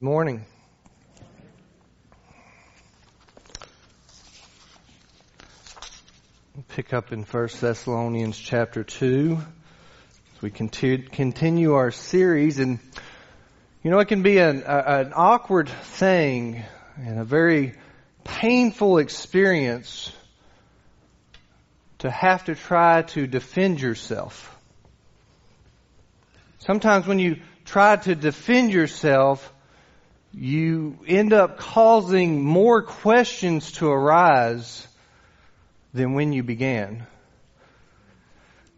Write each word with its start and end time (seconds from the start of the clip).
Morning. 0.00 0.44
We'll 6.56 6.64
Pick 6.68 6.92
up 6.92 7.12
in 7.12 7.22
1 7.22 7.48
Thessalonians 7.60 8.36
chapter 8.36 8.82
2 8.82 9.38
as 9.38 10.42
we 10.42 10.50
continue, 10.50 11.74
our 11.74 11.92
series. 11.92 12.58
And, 12.58 12.80
you 13.84 13.92
know, 13.92 14.00
it 14.00 14.08
can 14.08 14.24
be 14.24 14.38
an, 14.38 14.64
a, 14.66 14.82
an 14.84 15.12
awkward 15.14 15.68
thing 15.68 16.64
and 16.96 17.20
a 17.20 17.24
very 17.24 17.74
painful 18.24 18.98
experience 18.98 20.10
to 22.00 22.10
have 22.10 22.44
to 22.46 22.56
try 22.56 23.02
to 23.02 23.28
defend 23.28 23.80
yourself. 23.80 24.58
Sometimes 26.58 27.06
when 27.06 27.20
you 27.20 27.36
try 27.64 27.94
to 27.94 28.16
defend 28.16 28.72
yourself, 28.72 29.53
you 30.36 30.98
end 31.06 31.32
up 31.32 31.58
causing 31.58 32.42
more 32.42 32.82
questions 32.82 33.72
to 33.72 33.88
arise 33.88 34.86
than 35.92 36.14
when 36.14 36.32
you 36.32 36.42
began. 36.42 37.06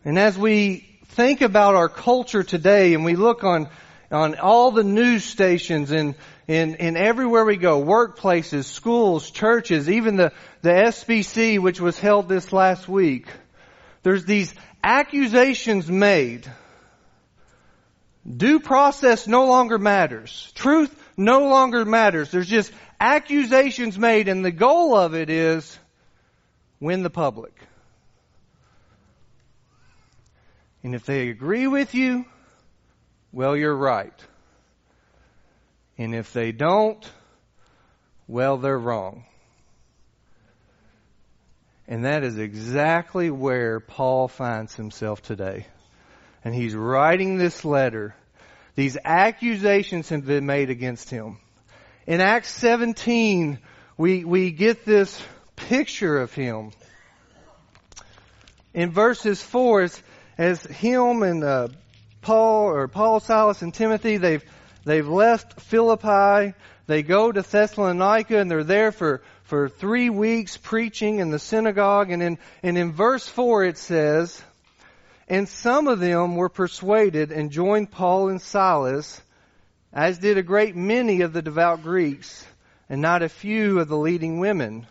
And 0.04 0.18
as 0.18 0.38
we 0.38 0.86
think 1.08 1.40
about 1.40 1.74
our 1.74 1.88
culture 1.88 2.42
today 2.42 2.94
and 2.94 3.04
we 3.04 3.16
look 3.16 3.42
on, 3.42 3.68
on 4.10 4.38
all 4.38 4.70
the 4.70 4.84
news 4.84 5.24
stations 5.24 5.90
and, 5.90 6.14
and, 6.46 6.78
and 6.78 6.96
everywhere 6.96 7.44
we 7.44 7.56
go, 7.56 7.82
workplaces, 7.82 8.64
schools, 8.64 9.30
churches, 9.30 9.88
even 9.88 10.16
the, 10.16 10.32
the 10.60 10.70
SBC 10.70 11.58
which 11.58 11.80
was 11.80 11.98
held 11.98 12.28
this 12.28 12.52
last 12.52 12.86
week, 12.86 13.28
there's 14.02 14.26
these 14.26 14.54
accusations 14.84 15.90
made. 15.90 16.46
Due 18.28 18.60
process 18.60 19.26
no 19.26 19.46
longer 19.46 19.78
matters. 19.78 20.52
Truth 20.54 21.02
no 21.16 21.48
longer 21.48 21.84
matters. 21.84 22.30
There's 22.30 22.48
just 22.48 22.72
accusations 23.00 23.98
made 23.98 24.28
and 24.28 24.44
the 24.44 24.50
goal 24.50 24.94
of 24.96 25.14
it 25.14 25.30
is 25.30 25.78
win 26.80 27.02
the 27.02 27.10
public. 27.10 27.54
And 30.82 30.94
if 30.94 31.04
they 31.04 31.28
agree 31.28 31.66
with 31.66 31.94
you, 31.94 32.26
well, 33.32 33.56
you're 33.56 33.74
right. 33.74 34.14
And 35.98 36.14
if 36.14 36.32
they 36.32 36.52
don't, 36.52 37.04
well, 38.28 38.56
they're 38.58 38.78
wrong. 38.78 39.24
And 41.88 42.04
that 42.04 42.24
is 42.24 42.38
exactly 42.38 43.30
where 43.30 43.80
Paul 43.80 44.28
finds 44.28 44.74
himself 44.74 45.22
today. 45.22 45.66
And 46.44 46.54
he's 46.54 46.74
writing 46.74 47.36
this 47.36 47.64
letter 47.64 48.14
these 48.76 48.98
accusations 49.02 50.10
have 50.10 50.26
been 50.26 50.46
made 50.46 50.68
against 50.68 51.10
him. 51.10 51.38
In 52.06 52.20
Acts 52.20 52.52
17, 52.52 53.58
we, 53.96 54.24
we 54.24 54.50
get 54.50 54.84
this 54.84 55.20
picture 55.56 56.20
of 56.20 56.32
him. 56.34 56.72
In 58.74 58.90
verses 58.92 59.42
4, 59.42 59.80
as, 59.80 60.02
as 60.36 60.62
him 60.62 61.22
and 61.22 61.42
uh, 61.42 61.68
Paul, 62.20 62.66
or 62.66 62.86
Paul, 62.86 63.20
Silas, 63.20 63.62
and 63.62 63.72
Timothy, 63.72 64.18
they've, 64.18 64.44
they've 64.84 65.08
left 65.08 65.62
Philippi. 65.62 66.54
They 66.86 67.02
go 67.02 67.32
to 67.32 67.40
Thessalonica 67.40 68.38
and 68.38 68.50
they're 68.50 68.62
there 68.62 68.92
for, 68.92 69.22
for 69.44 69.70
three 69.70 70.10
weeks 70.10 70.58
preaching 70.58 71.20
in 71.20 71.30
the 71.30 71.38
synagogue. 71.38 72.10
And 72.10 72.22
in, 72.22 72.38
and 72.62 72.76
in 72.76 72.92
verse 72.92 73.26
4 73.26 73.64
it 73.64 73.78
says, 73.78 74.42
and 75.28 75.48
some 75.48 75.88
of 75.88 75.98
them 75.98 76.36
were 76.36 76.48
persuaded 76.48 77.32
and 77.32 77.50
joined 77.50 77.90
Paul 77.90 78.28
and 78.28 78.40
Silas, 78.40 79.20
as 79.92 80.18
did 80.18 80.38
a 80.38 80.42
great 80.42 80.76
many 80.76 81.22
of 81.22 81.32
the 81.32 81.42
devout 81.42 81.82
Greeks, 81.82 82.46
and 82.88 83.02
not 83.02 83.22
a 83.22 83.28
few 83.28 83.80
of 83.80 83.88
the 83.88 83.96
leading 83.96 84.38
women. 84.38 84.86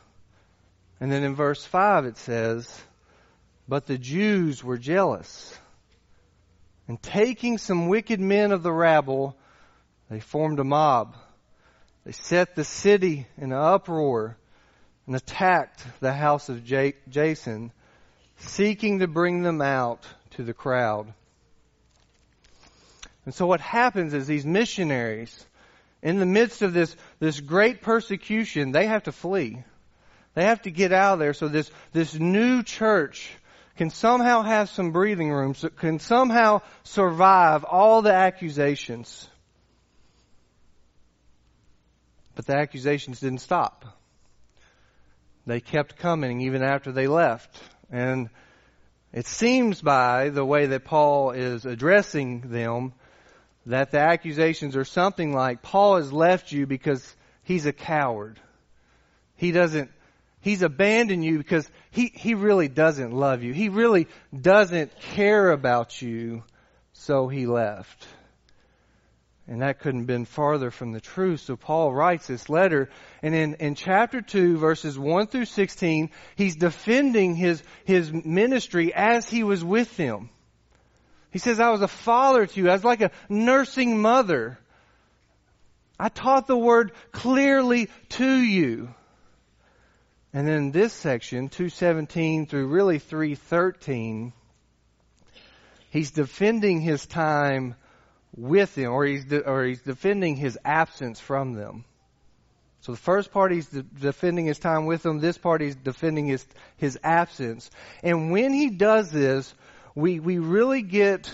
And 0.99 1.11
then 1.11 1.23
in 1.23 1.35
verse 1.35 1.63
5 1.63 2.05
it 2.05 2.17
says, 2.17 2.81
But 3.67 3.85
the 3.85 3.97
Jews 3.97 4.63
were 4.63 4.77
jealous. 4.77 5.57
And 6.87 7.01
taking 7.01 7.57
some 7.57 7.87
wicked 7.87 8.19
men 8.19 8.51
of 8.51 8.61
the 8.61 8.73
rabble, 8.73 9.37
they 10.09 10.19
formed 10.19 10.59
a 10.59 10.63
mob. 10.65 11.15
They 12.05 12.11
set 12.11 12.55
the 12.55 12.65
city 12.65 13.25
in 13.37 13.51
an 13.51 13.57
uproar 13.57 14.37
and 15.07 15.15
attacked 15.15 15.83
the 16.01 16.13
house 16.13 16.49
of 16.49 16.63
Jason, 16.63 17.71
seeking 18.37 18.99
to 18.99 19.07
bring 19.07 19.41
them 19.41 19.61
out 19.61 20.05
to 20.35 20.43
the 20.43 20.53
crowd. 20.53 21.13
And 23.25 23.33
so 23.33 23.47
what 23.47 23.61
happens 23.61 24.13
is 24.13 24.27
these 24.27 24.45
missionaries, 24.45 25.45
in 26.01 26.19
the 26.19 26.25
midst 26.25 26.61
of 26.61 26.73
this, 26.73 26.95
this 27.19 27.39
great 27.39 27.81
persecution, 27.81 28.71
they 28.71 28.85
have 28.85 29.03
to 29.03 29.11
flee. 29.11 29.63
They 30.35 30.45
have 30.45 30.61
to 30.63 30.71
get 30.71 30.93
out 30.93 31.13
of 31.13 31.19
there 31.19 31.33
so 31.33 31.47
this, 31.47 31.71
this 31.91 32.13
new 32.13 32.61
church 32.61 33.31
can 33.77 33.89
somehow 33.89 34.41
have 34.41 34.69
some 34.69 34.91
breathing 34.91 35.31
room, 35.31 35.55
so 35.55 35.69
can 35.69 35.99
somehow 35.99 36.61
survive 36.83 37.63
all 37.63 38.01
the 38.01 38.13
accusations. 38.13 39.27
But 42.35 42.45
the 42.45 42.55
accusations 42.57 43.19
didn't 43.19 43.39
stop. 43.39 43.85
They 45.45 45.59
kept 45.59 45.97
coming 45.97 46.41
even 46.41 46.63
after 46.63 46.91
they 46.91 47.07
left. 47.07 47.57
And 47.89 48.29
it 49.15 49.25
seems 49.25 49.81
by 49.81 50.27
the 50.27 50.45
way 50.45 50.67
that 50.67 50.83
Paul 50.83 51.31
is 51.31 51.65
addressing 51.65 52.41
them 52.41 52.93
that 53.65 53.91
the 53.91 53.99
accusations 53.99 54.75
are 54.75 54.83
something 54.83 55.33
like 55.33 55.61
Paul 55.61 55.95
has 55.95 56.11
left 56.11 56.51
you 56.51 56.67
because 56.67 57.15
he's 57.43 57.65
a 57.65 57.71
coward. 57.71 58.39
He 59.37 59.53
doesn't, 59.53 59.89
he's 60.41 60.61
abandoned 60.61 61.23
you 61.23 61.37
because 61.37 61.67
he, 61.91 62.11
he 62.13 62.33
really 62.33 62.67
doesn't 62.67 63.13
love 63.13 63.41
you. 63.41 63.53
He 63.53 63.69
really 63.69 64.07
doesn't 64.37 64.99
care 64.99 65.49
about 65.49 66.01
you, 66.01 66.43
so 66.91 67.29
he 67.29 67.47
left. 67.47 68.05
And 69.47 69.61
that 69.61 69.79
couldn't 69.79 70.01
have 70.01 70.07
been 70.07 70.25
farther 70.25 70.71
from 70.71 70.91
the 70.91 70.99
truth. 70.99 71.41
So 71.41 71.55
Paul 71.55 71.93
writes 71.93 72.25
this 72.25 72.49
letter, 72.49 72.89
and 73.21 73.35
in, 73.35 73.55
in 73.55 73.75
chapter 73.75 74.21
2, 74.21 74.57
verses 74.57 74.97
1 74.97 75.27
through 75.27 75.45
16, 75.45 76.09
he's 76.35 76.55
defending 76.55 77.35
his, 77.35 77.61
his 77.85 78.11
ministry 78.11 78.91
as 78.93 79.29
he 79.29 79.43
was 79.43 79.63
with 79.63 79.95
them. 79.97 80.31
He 81.29 81.37
says, 81.37 81.59
I 81.59 81.69
was 81.69 81.81
a 81.81 81.87
father 81.87 82.47
to 82.47 82.59
you. 82.59 82.69
I 82.69 82.73
was 82.73 82.83
like 82.83 83.01
a 83.01 83.11
nursing 83.29 84.01
mother. 84.01 84.57
I 85.99 86.09
taught 86.09 86.47
the 86.47 86.57
word 86.57 86.93
clearly 87.11 87.89
to 88.09 88.27
you. 88.27 88.89
And 90.33 90.47
then 90.47 90.71
this 90.71 90.91
section, 90.91 91.49
217 91.49 92.47
through 92.47 92.67
really 92.67 92.99
313, 92.99 94.33
he's 95.91 96.11
defending 96.11 96.81
his 96.81 97.05
time 97.05 97.75
with 98.35 98.75
them, 98.75 98.91
or 98.91 99.05
he's, 99.05 99.25
de- 99.25 99.47
or 99.47 99.65
he's 99.65 99.81
defending 99.81 100.35
his 100.35 100.57
absence 100.65 101.19
from 101.19 101.53
them. 101.53 101.85
So 102.81 102.91
the 102.91 102.97
first 102.99 103.31
part 103.31 103.51
he's 103.51 103.67
de- 103.67 103.81
defending 103.81 104.45
his 104.45 104.59
time 104.59 104.85
with 104.85 105.03
them. 105.03 105.19
This 105.19 105.37
part 105.37 105.61
he's 105.61 105.75
defending 105.75 106.27
his, 106.27 106.45
his 106.77 106.99
absence. 107.03 107.71
And 108.03 108.31
when 108.31 108.53
he 108.53 108.69
does 108.69 109.09
this, 109.09 109.53
we, 109.95 110.19
we 110.19 110.37
really 110.37 110.81
get 110.81 111.33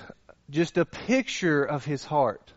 just 0.49 0.77
a 0.77 0.85
picture 0.85 1.63
of 1.63 1.83
his 1.83 2.05
heart. 2.05 2.53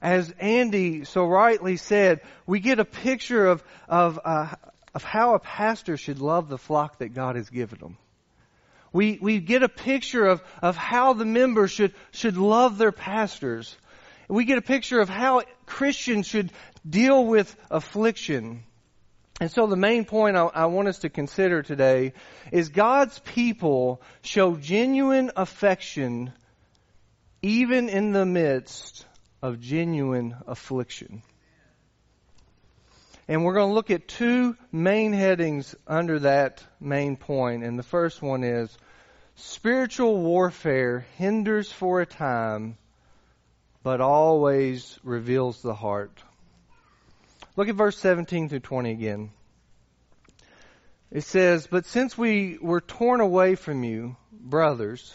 As 0.00 0.32
Andy 0.38 1.04
so 1.04 1.26
rightly 1.26 1.76
said, 1.76 2.20
we 2.46 2.60
get 2.60 2.78
a 2.78 2.84
picture 2.84 3.46
of, 3.46 3.64
of, 3.88 4.20
uh, 4.24 4.54
of 4.94 5.02
how 5.02 5.34
a 5.34 5.38
pastor 5.38 5.96
should 5.96 6.20
love 6.20 6.48
the 6.48 6.58
flock 6.58 6.98
that 6.98 7.14
God 7.14 7.36
has 7.36 7.50
given 7.50 7.78
them. 7.80 7.96
We, 8.92 9.18
we 9.20 9.40
get 9.40 9.62
a 9.62 9.68
picture 9.68 10.26
of, 10.26 10.42
of 10.62 10.76
how 10.76 11.12
the 11.12 11.24
members 11.24 11.70
should, 11.70 11.94
should 12.10 12.36
love 12.36 12.78
their 12.78 12.92
pastors. 12.92 13.76
We 14.28 14.44
get 14.44 14.58
a 14.58 14.62
picture 14.62 15.00
of 15.00 15.08
how 15.08 15.42
Christians 15.66 16.26
should 16.26 16.52
deal 16.88 17.24
with 17.24 17.54
affliction. 17.70 18.62
And 19.40 19.50
so 19.50 19.66
the 19.66 19.76
main 19.76 20.04
point 20.04 20.36
I, 20.36 20.44
I, 20.46 20.66
want 20.66 20.88
us 20.88 20.98
to 21.00 21.08
consider 21.08 21.62
today 21.62 22.12
is 22.50 22.70
God's 22.70 23.18
people 23.20 24.02
show 24.22 24.56
genuine 24.56 25.30
affection 25.36 26.32
even 27.40 27.88
in 27.88 28.12
the 28.12 28.26
midst 28.26 29.06
of 29.40 29.60
genuine 29.60 30.34
affliction. 30.46 31.22
And 33.28 33.44
we're 33.44 33.54
going 33.54 33.68
to 33.68 33.74
look 33.74 33.90
at 33.90 34.08
two 34.08 34.56
main 34.72 35.12
headings 35.12 35.76
under 35.86 36.18
that 36.20 36.64
main 36.80 37.16
point. 37.16 37.62
And 37.62 37.78
the 37.78 37.82
first 37.82 38.22
one 38.22 38.42
is 38.42 38.76
spiritual 39.34 40.16
warfare 40.22 41.06
hinders 41.18 41.70
for 41.70 42.00
a 42.00 42.06
time, 42.06 42.78
but 43.82 44.00
always 44.00 44.98
reveals 45.04 45.60
the 45.60 45.74
heart. 45.74 46.22
Look 47.54 47.68
at 47.68 47.74
verse 47.74 47.98
17 47.98 48.48
through 48.48 48.60
20 48.60 48.92
again. 48.92 49.30
It 51.10 51.24
says, 51.24 51.66
But 51.66 51.84
since 51.84 52.16
we 52.16 52.58
were 52.60 52.80
torn 52.80 53.20
away 53.20 53.56
from 53.56 53.84
you, 53.84 54.16
brothers, 54.32 55.14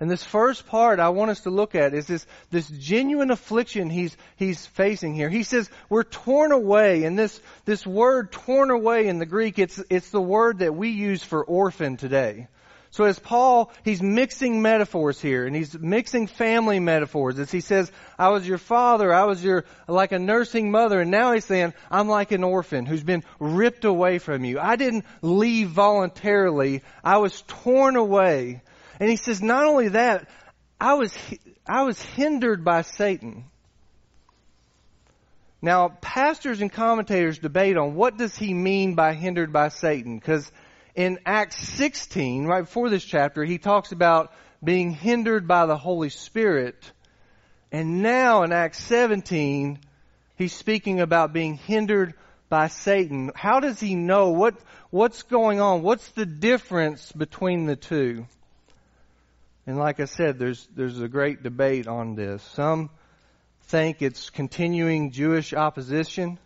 And 0.00 0.10
this 0.10 0.24
first 0.24 0.66
part 0.66 0.98
I 0.98 1.10
want 1.10 1.30
us 1.30 1.40
to 1.40 1.50
look 1.50 1.74
at 1.74 1.92
is 1.92 2.06
this, 2.06 2.26
this 2.50 2.68
genuine 2.68 3.30
affliction 3.30 3.90
he's, 3.90 4.16
he's 4.36 4.64
facing 4.64 5.14
here. 5.14 5.28
He 5.28 5.42
says, 5.42 5.68
we're 5.90 6.04
torn 6.04 6.52
away, 6.52 7.04
and 7.04 7.18
this, 7.18 7.38
this 7.66 7.86
word 7.86 8.32
torn 8.32 8.70
away 8.70 9.08
in 9.08 9.18
the 9.18 9.26
Greek, 9.26 9.58
it's, 9.58 9.80
it's 9.90 10.08
the 10.08 10.20
word 10.20 10.60
that 10.60 10.74
we 10.74 10.88
use 10.88 11.22
for 11.22 11.44
orphan 11.44 11.98
today. 11.98 12.48
So 12.92 13.04
as 13.04 13.18
Paul, 13.18 13.70
he's 13.84 14.02
mixing 14.02 14.62
metaphors 14.62 15.20
here, 15.20 15.46
and 15.46 15.54
he's 15.54 15.78
mixing 15.78 16.26
family 16.26 16.80
metaphors. 16.80 17.38
As 17.38 17.50
he 17.50 17.60
says, 17.60 17.92
I 18.18 18.30
was 18.30 18.48
your 18.48 18.58
father, 18.58 19.12
I 19.12 19.24
was 19.24 19.44
your, 19.44 19.64
like 19.86 20.10
a 20.10 20.18
nursing 20.18 20.72
mother, 20.72 21.02
and 21.02 21.10
now 21.10 21.32
he's 21.32 21.44
saying, 21.44 21.72
I'm 21.90 22.08
like 22.08 22.32
an 22.32 22.42
orphan 22.42 22.86
who's 22.86 23.04
been 23.04 23.22
ripped 23.38 23.84
away 23.84 24.18
from 24.18 24.44
you. 24.44 24.58
I 24.58 24.74
didn't 24.76 25.04
leave 25.22 25.68
voluntarily, 25.68 26.82
I 27.04 27.18
was 27.18 27.44
torn 27.46 27.96
away. 27.96 28.62
And 29.00 29.08
he 29.08 29.16
says, 29.16 29.42
not 29.42 29.64
only 29.64 29.88
that, 29.88 30.28
I 30.78 30.94
was, 30.94 31.16
I 31.66 31.82
was 31.82 32.00
hindered 32.00 32.64
by 32.64 32.82
Satan. 32.82 33.46
Now, 35.62 35.88
pastors 36.00 36.60
and 36.60 36.70
commentators 36.70 37.38
debate 37.38 37.78
on 37.78 37.94
what 37.94 38.18
does 38.18 38.36
he 38.36 38.52
mean 38.52 38.94
by 38.94 39.14
hindered 39.14 39.52
by 39.52 39.68
Satan? 39.68 40.18
Because 40.18 40.50
in 40.94 41.18
Acts 41.24 41.56
16, 41.56 42.46
right 42.46 42.62
before 42.62 42.90
this 42.90 43.04
chapter, 43.04 43.42
he 43.44 43.58
talks 43.58 43.92
about 43.92 44.32
being 44.62 44.92
hindered 44.92 45.48
by 45.48 45.64
the 45.64 45.76
Holy 45.76 46.10
Spirit. 46.10 46.92
And 47.72 48.02
now 48.02 48.42
in 48.42 48.52
Acts 48.52 48.82
17, 48.84 49.78
he's 50.36 50.52
speaking 50.52 51.00
about 51.00 51.32
being 51.32 51.54
hindered 51.54 52.14
by 52.50 52.68
Satan. 52.68 53.30
How 53.34 53.60
does 53.60 53.80
he 53.80 53.94
know? 53.94 54.30
What, 54.30 54.56
what's 54.90 55.22
going 55.22 55.60
on? 55.60 55.82
What's 55.82 56.08
the 56.10 56.26
difference 56.26 57.12
between 57.12 57.64
the 57.64 57.76
two? 57.76 58.26
And 59.70 59.78
like 59.78 60.00
I 60.00 60.06
said, 60.06 60.40
there's, 60.40 60.68
there's 60.74 61.00
a 61.00 61.06
great 61.06 61.44
debate 61.44 61.86
on 61.86 62.16
this. 62.16 62.42
Some 62.54 62.90
think 63.66 64.02
it's 64.02 64.28
continuing 64.28 65.12
Jewish 65.12 65.54
opposition. 65.54 66.40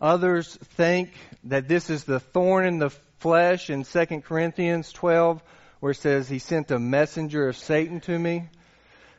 Others 0.00 0.56
think 0.74 1.10
that 1.44 1.68
this 1.68 1.90
is 1.90 2.02
the 2.02 2.18
thorn 2.18 2.66
in 2.66 2.80
the 2.80 2.90
flesh 3.20 3.70
in 3.70 3.84
2 3.84 4.06
Corinthians 4.22 4.90
12 4.90 5.44
where 5.78 5.92
it 5.92 5.98
says 5.98 6.28
he 6.28 6.40
sent 6.40 6.72
a 6.72 6.78
messenger 6.80 7.46
of 7.46 7.56
Satan 7.56 8.00
to 8.00 8.18
me. 8.18 8.48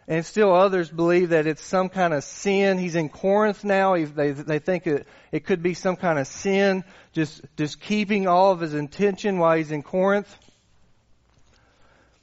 And 0.06 0.26
still 0.26 0.54
others 0.54 0.92
believe 0.92 1.30
that 1.30 1.48
it's 1.48 1.64
some 1.64 1.88
kind 1.88 2.14
of 2.14 2.26
sin. 2.26 2.80
He's 2.80 2.96
in 2.96 3.08
Corinth 3.08 3.64
now. 3.64 3.96
They, 3.96 4.32
they 4.32 4.60
think 4.60 4.88
it, 4.88 5.08
it 5.32 5.46
could 5.46 5.64
be 5.64 5.74
some 5.74 5.96
kind 5.96 6.20
of 6.20 6.28
sin, 6.28 6.84
just, 7.14 7.46
just 7.56 7.80
keeping 7.80 8.28
all 8.28 8.52
of 8.52 8.60
his 8.60 8.74
attention 8.74 9.40
while 9.40 9.56
he's 9.56 9.72
in 9.72 9.84
Corinth. 9.84 10.38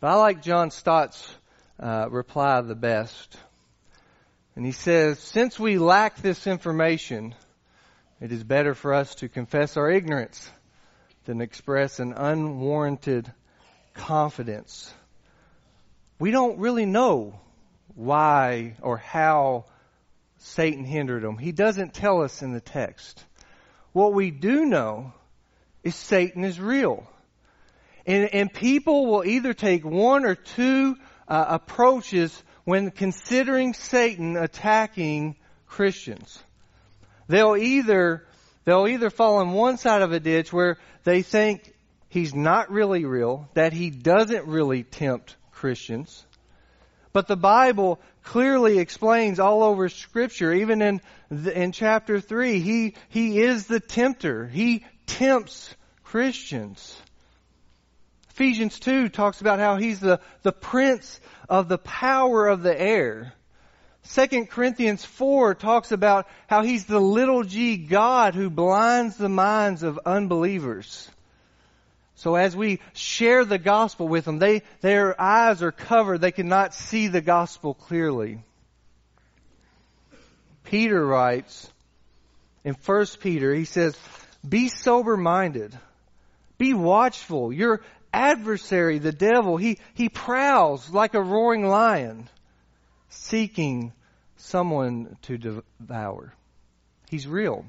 But 0.00 0.12
I 0.12 0.14
like 0.14 0.42
John 0.42 0.70
Stott's 0.70 1.30
uh, 1.78 2.08
reply 2.10 2.62
the 2.62 2.74
best. 2.74 3.36
And 4.56 4.64
he 4.64 4.72
says, 4.72 5.18
since 5.18 5.60
we 5.60 5.76
lack 5.76 6.22
this 6.22 6.46
information, 6.46 7.34
it 8.18 8.32
is 8.32 8.42
better 8.42 8.74
for 8.74 8.94
us 8.94 9.14
to 9.16 9.28
confess 9.28 9.76
our 9.76 9.90
ignorance 9.90 10.50
than 11.26 11.42
express 11.42 12.00
an 12.00 12.14
unwarranted 12.14 13.30
confidence. 13.92 14.90
We 16.18 16.30
don't 16.30 16.58
really 16.58 16.86
know 16.86 17.38
why 17.94 18.76
or 18.80 18.96
how 18.96 19.66
Satan 20.38 20.84
hindered 20.84 21.22
him. 21.22 21.36
He 21.36 21.52
doesn't 21.52 21.92
tell 21.92 22.22
us 22.22 22.40
in 22.40 22.52
the 22.52 22.60
text. 22.60 23.22
What 23.92 24.14
we 24.14 24.30
do 24.30 24.64
know 24.64 25.12
is 25.84 25.94
Satan 25.94 26.44
is 26.44 26.58
real. 26.58 27.06
And, 28.10 28.34
and 28.34 28.52
people 28.52 29.06
will 29.06 29.24
either 29.24 29.54
take 29.54 29.84
one 29.84 30.24
or 30.24 30.34
two 30.34 30.96
uh, 31.28 31.44
approaches 31.48 32.42
when 32.64 32.90
considering 32.90 33.72
Satan 33.72 34.36
attacking 34.36 35.36
Christians. 35.68 36.42
They'll 37.28 37.56
either 37.56 38.26
they'll 38.64 38.88
either 38.88 39.10
fall 39.10 39.36
on 39.36 39.52
one 39.52 39.78
side 39.78 40.02
of 40.02 40.10
a 40.10 40.18
ditch 40.18 40.52
where 40.52 40.78
they 41.04 41.22
think 41.22 41.72
he's 42.08 42.34
not 42.34 42.72
really 42.72 43.04
real, 43.04 43.48
that 43.54 43.72
he 43.72 43.90
doesn't 43.90 44.44
really 44.48 44.82
tempt 44.82 45.36
Christians. 45.52 46.26
But 47.12 47.28
the 47.28 47.36
Bible 47.36 48.00
clearly 48.24 48.80
explains 48.80 49.38
all 49.38 49.62
over 49.62 49.88
Scripture, 49.88 50.52
even 50.52 50.82
in 50.82 51.00
the, 51.30 51.56
in 51.56 51.70
chapter 51.70 52.18
three, 52.18 52.58
he 52.58 52.94
he 53.08 53.40
is 53.40 53.68
the 53.68 53.78
tempter. 53.78 54.48
He 54.48 54.84
tempts 55.06 55.72
Christians. 56.02 57.00
Ephesians 58.40 58.80
2 58.80 59.10
talks 59.10 59.42
about 59.42 59.58
how 59.58 59.76
he's 59.76 60.00
the, 60.00 60.18
the 60.44 60.50
prince 60.50 61.20
of 61.50 61.68
the 61.68 61.76
power 61.76 62.48
of 62.48 62.62
the 62.62 62.80
air. 62.80 63.34
2 64.14 64.46
Corinthians 64.46 65.04
4 65.04 65.54
talks 65.54 65.92
about 65.92 66.26
how 66.46 66.62
he's 66.62 66.86
the 66.86 66.98
little 66.98 67.42
g 67.42 67.76
God 67.76 68.34
who 68.34 68.48
blinds 68.48 69.18
the 69.18 69.28
minds 69.28 69.82
of 69.82 70.00
unbelievers. 70.06 71.10
So 72.14 72.34
as 72.34 72.56
we 72.56 72.80
share 72.94 73.44
the 73.44 73.58
gospel 73.58 74.08
with 74.08 74.24
them, 74.24 74.38
they, 74.38 74.62
their 74.80 75.20
eyes 75.20 75.62
are 75.62 75.70
covered. 75.70 76.22
They 76.22 76.32
cannot 76.32 76.72
see 76.72 77.08
the 77.08 77.20
gospel 77.20 77.74
clearly. 77.74 78.42
Peter 80.64 81.06
writes 81.06 81.70
in 82.64 82.74
1 82.86 83.06
Peter, 83.20 83.54
he 83.54 83.66
says, 83.66 83.94
be 84.48 84.68
sober 84.68 85.18
minded. 85.18 85.78
Be 86.56 86.72
watchful. 86.72 87.52
Your 87.52 87.80
adversary, 88.12 88.98
the 88.98 89.12
devil, 89.12 89.56
he, 89.56 89.78
he 89.94 90.08
prowls 90.08 90.90
like 90.90 91.14
a 91.14 91.22
roaring 91.22 91.66
lion, 91.66 92.28
seeking 93.08 93.92
someone 94.36 95.16
to 95.22 95.38
devour. 95.38 96.32
He's 97.08 97.26
real. 97.26 97.64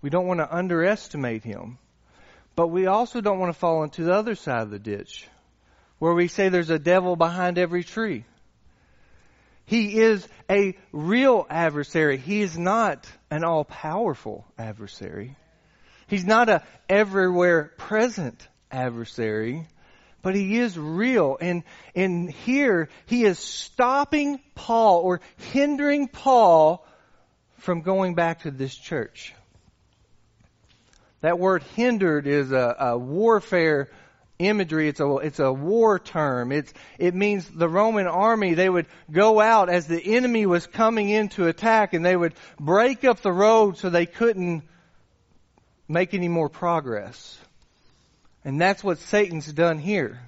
We 0.00 0.10
don't 0.10 0.26
want 0.26 0.40
to 0.40 0.54
underestimate 0.54 1.44
him. 1.44 1.78
But 2.54 2.68
we 2.68 2.86
also 2.86 3.20
don't 3.20 3.38
want 3.38 3.52
to 3.52 3.58
fall 3.58 3.82
into 3.82 4.04
the 4.04 4.12
other 4.12 4.34
side 4.34 4.62
of 4.62 4.70
the 4.70 4.78
ditch, 4.78 5.26
where 5.98 6.12
we 6.12 6.28
say 6.28 6.48
there's 6.48 6.70
a 6.70 6.78
devil 6.78 7.16
behind 7.16 7.58
every 7.58 7.82
tree. 7.82 8.24
He 9.64 9.98
is 9.98 10.26
a 10.50 10.76
real 10.92 11.46
adversary. 11.48 12.18
He 12.18 12.42
is 12.42 12.58
not 12.58 13.06
an 13.30 13.44
all 13.44 13.64
powerful 13.64 14.44
adversary. 14.58 15.36
He's 16.08 16.26
not 16.26 16.50
a 16.50 16.62
everywhere 16.90 17.72
present 17.78 18.46
adversary, 18.72 19.66
but 20.22 20.34
he 20.34 20.58
is 20.58 20.78
real. 20.78 21.36
And, 21.40 21.62
and 21.94 22.30
here 22.30 22.88
he 23.06 23.24
is 23.24 23.38
stopping 23.38 24.40
Paul 24.54 25.00
or 25.00 25.20
hindering 25.52 26.08
Paul 26.08 26.86
from 27.58 27.82
going 27.82 28.14
back 28.14 28.42
to 28.42 28.50
this 28.50 28.74
church. 28.74 29.34
That 31.20 31.38
word 31.38 31.62
hindered 31.76 32.26
is 32.26 32.50
a, 32.50 32.76
a 32.78 32.98
warfare 32.98 33.88
imagery. 34.38 34.88
It's 34.88 35.00
a, 35.00 35.16
it's 35.18 35.38
a 35.38 35.52
war 35.52 35.98
term. 35.98 36.50
It's, 36.50 36.72
it 36.98 37.14
means 37.14 37.48
the 37.48 37.68
Roman 37.68 38.06
army, 38.06 38.54
they 38.54 38.68
would 38.68 38.86
go 39.10 39.40
out 39.40 39.68
as 39.68 39.86
the 39.86 40.16
enemy 40.16 40.46
was 40.46 40.66
coming 40.66 41.08
in 41.08 41.28
to 41.30 41.46
attack 41.46 41.94
and 41.94 42.04
they 42.04 42.16
would 42.16 42.34
break 42.58 43.04
up 43.04 43.20
the 43.20 43.32
road 43.32 43.78
so 43.78 43.90
they 43.90 44.06
couldn't 44.06 44.64
make 45.88 46.14
any 46.14 46.28
more 46.28 46.48
progress. 46.48 47.38
And 48.44 48.60
that's 48.60 48.82
what 48.82 48.98
Satan's 48.98 49.52
done 49.52 49.78
here. 49.78 50.20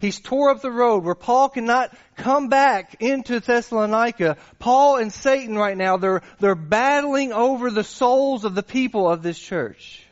He's 0.00 0.20
tore 0.20 0.50
up 0.50 0.62
the 0.62 0.70
road 0.70 1.04
where 1.04 1.16
Paul 1.16 1.48
cannot 1.48 1.92
come 2.16 2.48
back 2.48 3.02
into 3.02 3.40
Thessalonica. 3.40 4.36
Paul 4.58 4.96
and 4.96 5.12
Satan 5.12 5.56
right 5.56 5.76
now, 5.76 5.96
they're, 5.96 6.22
they're 6.38 6.54
battling 6.54 7.32
over 7.32 7.70
the 7.70 7.82
souls 7.82 8.44
of 8.44 8.54
the 8.54 8.62
people 8.62 9.10
of 9.10 9.22
this 9.22 9.38
church. 9.38 10.04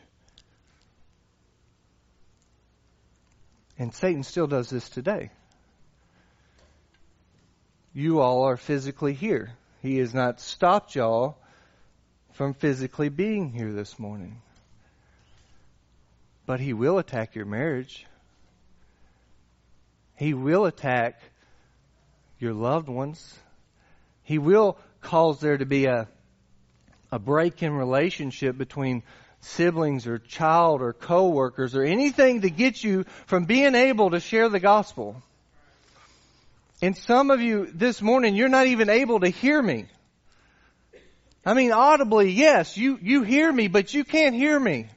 And 3.79 3.95
Satan 3.95 4.25
still 4.25 4.47
does 4.47 4.71
this 4.71 4.89
today. 4.89 5.31
You 7.93 8.21
all 8.21 8.43
are 8.45 8.57
physically 8.57 9.15
here. 9.15 9.53
He 9.83 9.99
has 9.99 10.13
not 10.13 10.41
stopped 10.41 10.97
y'all 10.97 11.39
from 12.33 12.55
physically 12.55 13.09
being 13.09 13.51
here 13.51 13.73
this 13.73 13.99
morning. 13.99 14.41
But 16.47 16.61
he 16.61 16.73
will 16.73 16.99
attack 16.99 17.35
your 17.35 17.45
marriage. 17.45 18.07
He 20.17 20.33
will 20.33 20.65
attack 20.65 21.21
your 22.39 22.55
loved 22.55 22.89
ones. 22.89 23.37
He 24.23 24.39
will 24.39 24.79
cause 25.01 25.41
there 25.41 25.59
to 25.59 25.67
be 25.67 25.87
a, 25.87 26.09
a 27.13 27.19
break 27.19 27.63
in 27.63 27.73
relationship 27.73 28.57
between 28.57 29.03
siblings 29.41 30.07
or 30.07 30.19
child 30.19 30.83
or 30.83 30.93
coworkers 30.93 31.75
or 31.75 31.83
anything 31.83 32.43
to 32.43 32.51
get 32.51 32.83
you 32.83 33.05
from 33.27 33.45
being 33.45 33.75
able 33.75 34.11
to 34.11 34.21
share 34.21 34.49
the 34.49 34.61
gospel. 34.61 35.23
And 36.83 36.97
some 36.97 37.31
of 37.31 37.41
you 37.41 37.69
this 37.73 38.03
morning, 38.03 38.35
you're 38.35 38.49
not 38.49 38.67
even 38.67 38.89
able 38.89 39.21
to 39.21 39.29
hear 39.29 39.61
me. 39.63 39.87
I 41.45 41.55
mean, 41.55 41.73
audibly, 41.73 42.33
yes, 42.33 42.77
you, 42.77 42.99
you 43.01 43.23
hear 43.23 43.51
me, 43.53 43.69
but 43.69 43.95
you 43.95 44.05
can't 44.05 44.35
hear 44.35 44.59
me. 44.59 44.89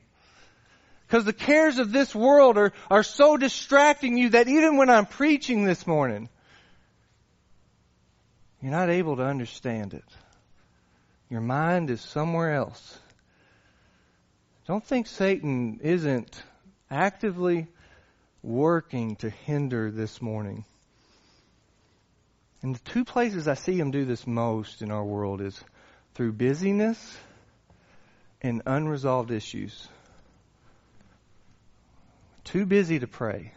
Because 1.10 1.26
the 1.26 1.34
cares 1.34 1.80
of 1.80 1.92
this 1.92 2.14
world 2.14 2.56
are, 2.60 2.72
are 2.92 3.02
so 3.02 3.36
distracting 3.36 4.16
you 4.16 4.30
that 4.30 4.48
even 4.48 4.78
when 4.78 4.92
I'm 4.92 5.08
preaching 5.08 5.64
this 5.64 5.88
morning, 5.88 6.30
you're 8.62 8.72
not 8.72 8.92
able 8.92 9.16
to 9.16 9.24
understand 9.24 9.96
it. 9.96 10.06
Your 11.28 11.42
mind 11.42 11.90
is 11.90 12.00
somewhere 12.00 12.54
else. 12.54 13.00
Don't 14.68 14.86
think 14.86 15.08
Satan 15.08 15.80
isn't 15.82 16.44
actively 16.92 17.66
working 18.44 19.16
to 19.18 19.32
hinder 19.32 19.90
this 19.90 20.22
morning. 20.22 20.64
And 22.62 22.76
the 22.76 22.92
two 22.92 23.04
places 23.04 23.48
I 23.48 23.56
see 23.56 23.80
him 23.80 23.90
do 23.90 24.06
this 24.06 24.28
most 24.28 24.84
in 24.84 24.92
our 24.92 25.04
world 25.04 25.42
is 25.42 25.60
through 26.14 26.34
busyness 26.34 27.18
and 28.44 28.62
unresolved 28.68 29.32
issues. 29.32 29.88
Too 32.52 32.66
busy 32.66 32.98
to 32.98 33.06
pray. 33.06 33.52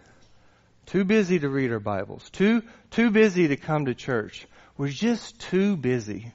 Too 0.84 1.04
busy 1.04 1.38
to 1.38 1.48
read 1.48 1.72
our 1.72 1.80
Bibles. 1.80 2.28
Too, 2.28 2.62
too 2.90 3.10
busy 3.10 3.48
to 3.48 3.56
come 3.56 3.86
to 3.86 3.94
church. 3.94 4.46
We're 4.76 4.88
just 4.88 5.40
too 5.40 5.78
busy. 5.78 6.30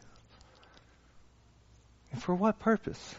And 2.11 2.19
for 2.19 2.33
what 2.33 2.57
purpose? 2.57 3.15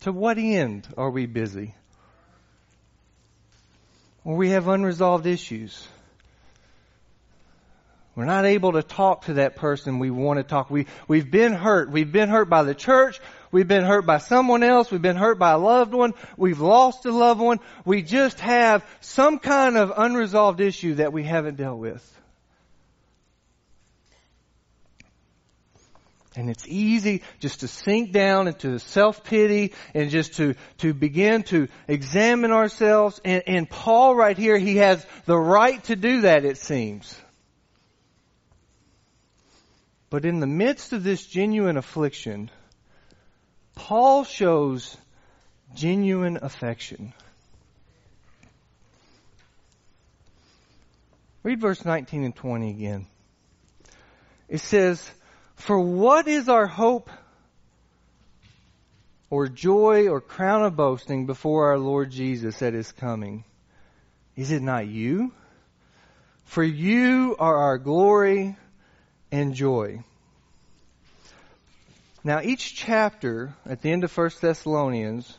To 0.00 0.12
what 0.12 0.36
end 0.36 0.86
are 0.98 1.08
we 1.08 1.24
busy? 1.24 1.74
Or 4.22 4.36
we 4.36 4.50
have 4.50 4.68
unresolved 4.68 5.24
issues. 5.24 5.88
We're 8.14 8.26
not 8.26 8.44
able 8.44 8.72
to 8.72 8.82
talk 8.82 9.26
to 9.26 9.34
that 9.34 9.56
person 9.56 9.98
we 9.98 10.10
want 10.10 10.38
to 10.38 10.42
talk. 10.42 10.68
We, 10.68 10.86
we've 11.08 11.30
been 11.30 11.52
hurt. 11.52 11.90
We've 11.90 12.10
been 12.10 12.28
hurt 12.28 12.50
by 12.50 12.64
the 12.64 12.74
church. 12.74 13.18
We've 13.56 13.66
been 13.66 13.84
hurt 13.84 14.04
by 14.04 14.18
someone 14.18 14.62
else. 14.62 14.90
We've 14.90 15.00
been 15.00 15.16
hurt 15.16 15.38
by 15.38 15.52
a 15.52 15.58
loved 15.58 15.94
one. 15.94 16.12
We've 16.36 16.60
lost 16.60 17.06
a 17.06 17.10
loved 17.10 17.40
one. 17.40 17.58
We 17.86 18.02
just 18.02 18.38
have 18.40 18.84
some 19.00 19.38
kind 19.38 19.78
of 19.78 19.94
unresolved 19.96 20.60
issue 20.60 20.96
that 20.96 21.10
we 21.10 21.24
haven't 21.24 21.56
dealt 21.56 21.78
with. 21.78 22.04
And 26.36 26.50
it's 26.50 26.68
easy 26.68 27.22
just 27.40 27.60
to 27.60 27.68
sink 27.68 28.12
down 28.12 28.46
into 28.46 28.78
self-pity 28.78 29.72
and 29.94 30.10
just 30.10 30.34
to, 30.34 30.54
to 30.80 30.92
begin 30.92 31.42
to 31.44 31.68
examine 31.88 32.50
ourselves. 32.52 33.22
And, 33.24 33.42
and 33.46 33.70
Paul 33.70 34.14
right 34.14 34.36
here, 34.36 34.58
he 34.58 34.76
has 34.76 35.02
the 35.24 35.38
right 35.38 35.82
to 35.84 35.96
do 35.96 36.20
that, 36.20 36.44
it 36.44 36.58
seems. 36.58 37.18
But 40.10 40.26
in 40.26 40.40
the 40.40 40.46
midst 40.46 40.92
of 40.92 41.02
this 41.02 41.24
genuine 41.24 41.78
affliction, 41.78 42.50
Paul 43.86 44.24
shows 44.24 44.96
genuine 45.76 46.40
affection. 46.42 47.12
Read 51.44 51.60
verse 51.60 51.84
19 51.84 52.24
and 52.24 52.34
20 52.34 52.70
again. 52.70 53.06
It 54.48 54.58
says, 54.58 55.08
for 55.54 55.78
what 55.78 56.26
is 56.26 56.48
our 56.48 56.66
hope 56.66 57.10
or 59.30 59.46
joy 59.46 60.08
or 60.08 60.20
crown 60.20 60.64
of 60.64 60.74
boasting 60.74 61.26
before 61.26 61.68
our 61.68 61.78
Lord 61.78 62.10
Jesus 62.10 62.62
at 62.62 62.74
his 62.74 62.90
coming? 62.90 63.44
Is 64.34 64.50
it 64.50 64.62
not 64.62 64.88
you? 64.88 65.30
For 66.46 66.64
you 66.64 67.36
are 67.38 67.56
our 67.56 67.78
glory 67.78 68.56
and 69.30 69.54
joy. 69.54 70.02
Now 72.26 72.40
each 72.42 72.74
chapter 72.74 73.54
at 73.64 73.82
the 73.82 73.92
end 73.92 74.02
of 74.02 74.16
1 74.16 74.30
Thessalonians 74.40 75.32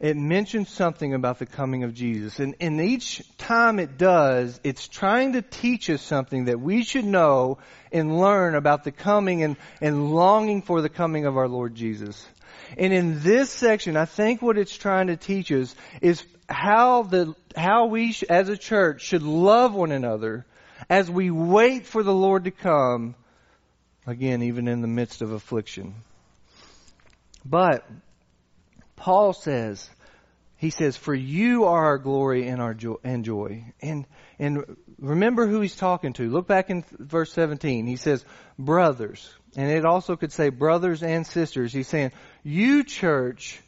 it 0.00 0.16
mentions 0.16 0.68
something 0.68 1.14
about 1.14 1.38
the 1.38 1.46
coming 1.46 1.84
of 1.84 1.94
Jesus. 1.94 2.40
And, 2.40 2.56
and 2.60 2.80
each 2.80 3.22
time 3.38 3.78
it 3.78 3.98
does, 3.98 4.58
it's 4.64 4.88
trying 4.88 5.34
to 5.34 5.42
teach 5.42 5.88
us 5.88 6.02
something 6.02 6.46
that 6.46 6.60
we 6.60 6.82
should 6.82 7.04
know 7.04 7.58
and 7.92 8.18
learn 8.18 8.56
about 8.56 8.82
the 8.82 8.90
coming 8.90 9.44
and, 9.44 9.56
and 9.80 10.12
longing 10.12 10.62
for 10.62 10.82
the 10.82 10.88
coming 10.88 11.24
of 11.24 11.36
our 11.36 11.46
Lord 11.46 11.76
Jesus. 11.76 12.26
And 12.76 12.92
in 12.92 13.20
this 13.20 13.50
section, 13.50 13.96
I 13.96 14.06
think 14.06 14.42
what 14.42 14.58
it's 14.58 14.76
trying 14.76 15.06
to 15.06 15.16
teach 15.16 15.52
us 15.52 15.72
is 16.00 16.24
how 16.48 17.04
the, 17.04 17.36
how 17.54 17.86
we 17.86 18.12
as 18.28 18.48
a 18.48 18.56
church 18.56 19.02
should 19.02 19.22
love 19.22 19.72
one 19.72 19.92
another 19.92 20.46
as 20.90 21.08
we 21.08 21.30
wait 21.30 21.86
for 21.86 22.02
the 22.02 22.12
Lord 22.12 22.42
to 22.42 22.50
come, 22.50 23.14
again, 24.06 24.42
even 24.42 24.68
in 24.68 24.80
the 24.80 24.88
midst 24.88 25.22
of 25.22 25.32
affliction. 25.32 25.94
But 27.44 27.88
Paul 28.96 29.32
says, 29.32 29.88
he 30.56 30.70
says, 30.70 30.96
for 30.96 31.14
you 31.14 31.64
are 31.64 31.86
our 31.86 31.98
glory 31.98 32.46
and 32.46 32.62
our 32.62 32.72
joy, 32.72 32.94
and 33.02 33.24
joy. 33.24 33.64
And, 33.80 34.06
and 34.38 34.76
remember 34.98 35.46
who 35.46 35.60
he's 35.60 35.74
talking 35.74 36.12
to. 36.14 36.30
Look 36.30 36.46
back 36.46 36.70
in 36.70 36.84
verse 36.98 37.32
17. 37.32 37.86
He 37.86 37.96
says, 37.96 38.24
brothers. 38.58 39.28
And 39.56 39.70
it 39.70 39.84
also 39.84 40.14
could 40.14 40.32
say 40.32 40.50
brothers 40.50 41.02
and 41.02 41.26
sisters. 41.26 41.72
He's 41.72 41.88
saying, 41.88 42.12
you 42.44 42.84
church 42.84 43.60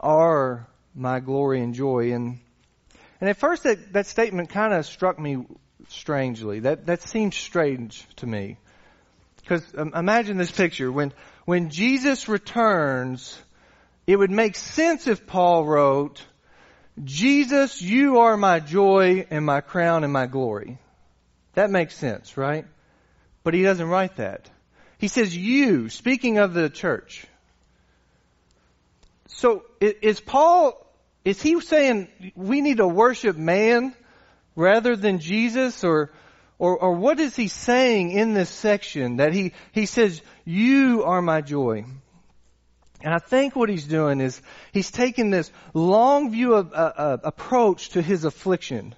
are 0.00 0.66
my 0.94 1.20
glory 1.20 1.60
and 1.60 1.74
joy. 1.74 2.12
And, 2.12 2.40
and 3.20 3.30
at 3.30 3.36
first 3.36 3.62
that, 3.62 3.92
that 3.92 4.06
statement 4.06 4.50
kind 4.50 4.74
of 4.74 4.86
struck 4.86 5.18
me 5.18 5.46
strangely. 5.88 6.60
That, 6.60 6.86
that 6.86 7.02
seemed 7.02 7.34
strange 7.34 8.04
to 8.16 8.26
me. 8.26 8.58
Because 9.50 9.66
um, 9.76 9.92
imagine 9.96 10.36
this 10.36 10.52
picture. 10.52 10.92
When, 10.92 11.12
when 11.44 11.70
Jesus 11.70 12.28
returns, 12.28 13.36
it 14.06 14.14
would 14.14 14.30
make 14.30 14.54
sense 14.54 15.08
if 15.08 15.26
Paul 15.26 15.64
wrote, 15.64 16.24
Jesus, 17.02 17.82
you 17.82 18.20
are 18.20 18.36
my 18.36 18.60
joy 18.60 19.26
and 19.28 19.44
my 19.44 19.60
crown 19.60 20.04
and 20.04 20.12
my 20.12 20.26
glory. 20.26 20.78
That 21.54 21.68
makes 21.68 21.96
sense, 21.96 22.36
right? 22.36 22.64
But 23.42 23.54
he 23.54 23.64
doesn't 23.64 23.88
write 23.88 24.18
that. 24.18 24.48
He 24.98 25.08
says 25.08 25.36
you, 25.36 25.88
speaking 25.88 26.38
of 26.38 26.54
the 26.54 26.70
church. 26.70 27.26
So 29.26 29.64
is 29.80 30.20
Paul, 30.20 30.86
is 31.24 31.42
he 31.42 31.60
saying 31.60 32.06
we 32.36 32.60
need 32.60 32.76
to 32.76 32.86
worship 32.86 33.36
man 33.36 33.96
rather 34.54 34.94
than 34.94 35.18
Jesus 35.18 35.82
or, 35.82 36.12
or, 36.60 36.76
or 36.76 36.92
what 36.92 37.18
is 37.18 37.34
he 37.34 37.48
saying 37.48 38.10
in 38.10 38.34
this 38.34 38.50
section 38.50 39.16
that 39.16 39.32
he, 39.32 39.54
he 39.72 39.86
says, 39.86 40.20
you 40.44 41.04
are 41.04 41.22
my 41.22 41.40
joy? 41.40 41.86
And 43.02 43.14
I 43.14 43.18
think 43.18 43.56
what 43.56 43.70
he's 43.70 43.86
doing 43.86 44.20
is 44.20 44.42
he's 44.70 44.90
taking 44.90 45.30
this 45.30 45.50
long 45.72 46.30
view 46.30 46.52
of, 46.52 46.74
uh, 46.74 46.92
uh, 46.94 47.16
approach 47.24 47.88
to 47.90 48.02
his 48.02 48.26
affliction. 48.26 48.94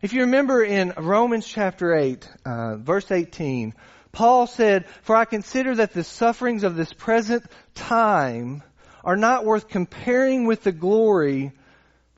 If 0.00 0.12
you 0.12 0.20
remember 0.22 0.62
in 0.62 0.94
Romans 0.96 1.44
chapter 1.44 1.92
8, 1.92 2.28
uh, 2.46 2.76
verse 2.76 3.10
18, 3.10 3.74
Paul 4.12 4.46
said, 4.46 4.86
For 5.02 5.16
I 5.16 5.24
consider 5.24 5.74
that 5.74 5.92
the 5.92 6.04
sufferings 6.04 6.62
of 6.62 6.76
this 6.76 6.92
present 6.92 7.42
time 7.74 8.62
are 9.02 9.16
not 9.16 9.44
worth 9.44 9.68
comparing 9.68 10.46
with 10.46 10.62
the 10.62 10.70
glory 10.70 11.50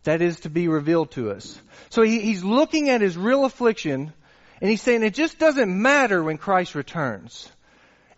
that 0.02 0.20
is 0.20 0.40
to 0.40 0.50
be 0.50 0.68
revealed 0.68 1.12
to 1.12 1.30
us. 1.30 1.58
So 1.88 2.02
he, 2.02 2.20
he's 2.20 2.44
looking 2.44 2.90
at 2.90 3.00
his 3.00 3.16
real 3.16 3.46
affliction 3.46 4.12
and 4.60 4.70
he's 4.70 4.82
saying 4.82 5.02
it 5.02 5.14
just 5.14 5.38
doesn't 5.38 5.82
matter 5.82 6.22
when 6.22 6.38
Christ 6.38 6.74
returns. 6.74 7.50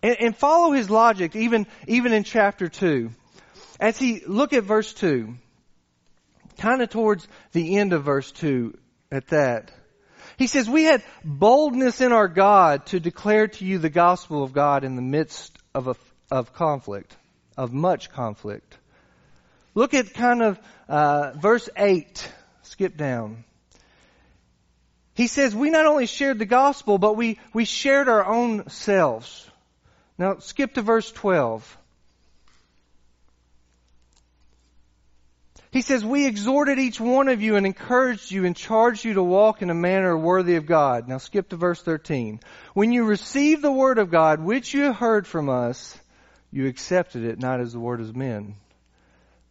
And, 0.02 0.16
and 0.20 0.36
follow 0.36 0.72
his 0.72 0.90
logic 0.90 1.34
even, 1.34 1.66
even 1.86 2.12
in 2.12 2.24
chapter 2.24 2.68
2. 2.68 3.10
As 3.80 3.98
he, 3.98 4.22
look 4.26 4.52
at 4.52 4.64
verse 4.64 4.92
2. 4.94 5.34
Kind 6.58 6.82
of 6.82 6.90
towards 6.90 7.26
the 7.52 7.76
end 7.76 7.92
of 7.92 8.04
verse 8.04 8.30
2 8.32 8.76
at 9.10 9.28
that. 9.28 9.72
He 10.38 10.46
says, 10.46 10.68
we 10.68 10.84
had 10.84 11.02
boldness 11.24 12.00
in 12.00 12.12
our 12.12 12.28
God 12.28 12.86
to 12.86 13.00
declare 13.00 13.48
to 13.48 13.64
you 13.64 13.78
the 13.78 13.90
gospel 13.90 14.42
of 14.42 14.52
God 14.52 14.84
in 14.84 14.96
the 14.96 15.02
midst 15.02 15.56
of, 15.74 15.88
a, 15.88 15.96
of 16.30 16.52
conflict, 16.52 17.16
of 17.56 17.72
much 17.72 18.10
conflict. 18.10 18.76
Look 19.74 19.94
at 19.94 20.12
kind 20.12 20.42
of 20.42 20.60
uh, 20.88 21.32
verse 21.32 21.68
8. 21.76 22.32
Skip 22.62 22.96
down. 22.96 23.44
He 25.16 25.28
says, 25.28 25.56
we 25.56 25.70
not 25.70 25.86
only 25.86 26.04
shared 26.04 26.38
the 26.38 26.44
gospel, 26.44 26.98
but 26.98 27.16
we, 27.16 27.38
we 27.54 27.64
shared 27.64 28.06
our 28.08 28.24
own 28.24 28.68
selves. 28.68 29.50
Now 30.18 30.38
skip 30.38 30.74
to 30.74 30.82
verse 30.82 31.10
12. 31.10 31.78
He 35.70 35.80
says, 35.80 36.04
We 36.04 36.26
exhorted 36.26 36.78
each 36.78 37.00
one 37.00 37.28
of 37.28 37.40
you 37.40 37.56
and 37.56 37.66
encouraged 37.66 38.30
you 38.30 38.44
and 38.44 38.54
charged 38.54 39.04
you 39.04 39.14
to 39.14 39.22
walk 39.22 39.62
in 39.62 39.70
a 39.70 39.74
manner 39.74 40.16
worthy 40.16 40.56
of 40.56 40.66
God. 40.66 41.08
Now 41.08 41.16
skip 41.16 41.48
to 41.48 41.56
verse 41.56 41.80
13. 41.82 42.40
When 42.74 42.92
you 42.92 43.04
received 43.04 43.62
the 43.62 43.72
word 43.72 43.98
of 43.98 44.10
God, 44.10 44.40
which 44.40 44.74
you 44.74 44.92
heard 44.92 45.26
from 45.26 45.48
us, 45.48 45.98
you 46.52 46.66
accepted 46.66 47.24
it 47.24 47.38
not 47.38 47.60
as 47.60 47.72
the 47.72 47.80
word 47.80 48.00
of 48.02 48.14
men, 48.14 48.56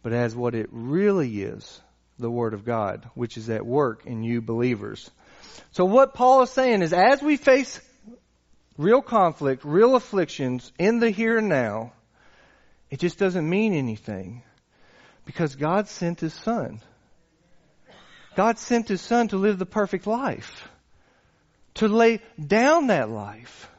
but 0.04 0.12
as 0.12 0.34
what 0.34 0.54
it 0.54 0.68
really 0.70 1.42
is, 1.42 1.80
the 2.20 2.30
word 2.30 2.54
of 2.54 2.64
God, 2.64 3.08
which 3.14 3.36
is 3.36 3.50
at 3.50 3.66
work 3.66 4.06
in 4.06 4.22
you 4.22 4.40
believers. 4.40 5.10
So 5.72 5.84
what 5.84 6.14
Paul 6.14 6.42
is 6.42 6.50
saying 6.50 6.82
is 6.82 6.92
as 6.92 7.22
we 7.22 7.36
face 7.36 7.80
real 8.78 9.02
conflict, 9.02 9.64
real 9.64 9.94
afflictions 9.94 10.72
in 10.78 11.00
the 11.00 11.10
here 11.10 11.38
and 11.38 11.48
now, 11.48 11.92
it 12.90 13.00
just 13.00 13.18
doesn't 13.18 13.48
mean 13.48 13.72
anything 13.72 14.42
because 15.24 15.56
God 15.56 15.88
sent 15.88 16.20
His 16.20 16.34
Son. 16.34 16.80
God 18.36 18.58
sent 18.58 18.88
His 18.88 19.00
Son 19.00 19.28
to 19.28 19.36
live 19.36 19.58
the 19.58 19.66
perfect 19.66 20.06
life, 20.06 20.68
to 21.74 21.88
lay 21.88 22.20
down 22.44 22.88
that 22.88 23.10
life. 23.10 23.70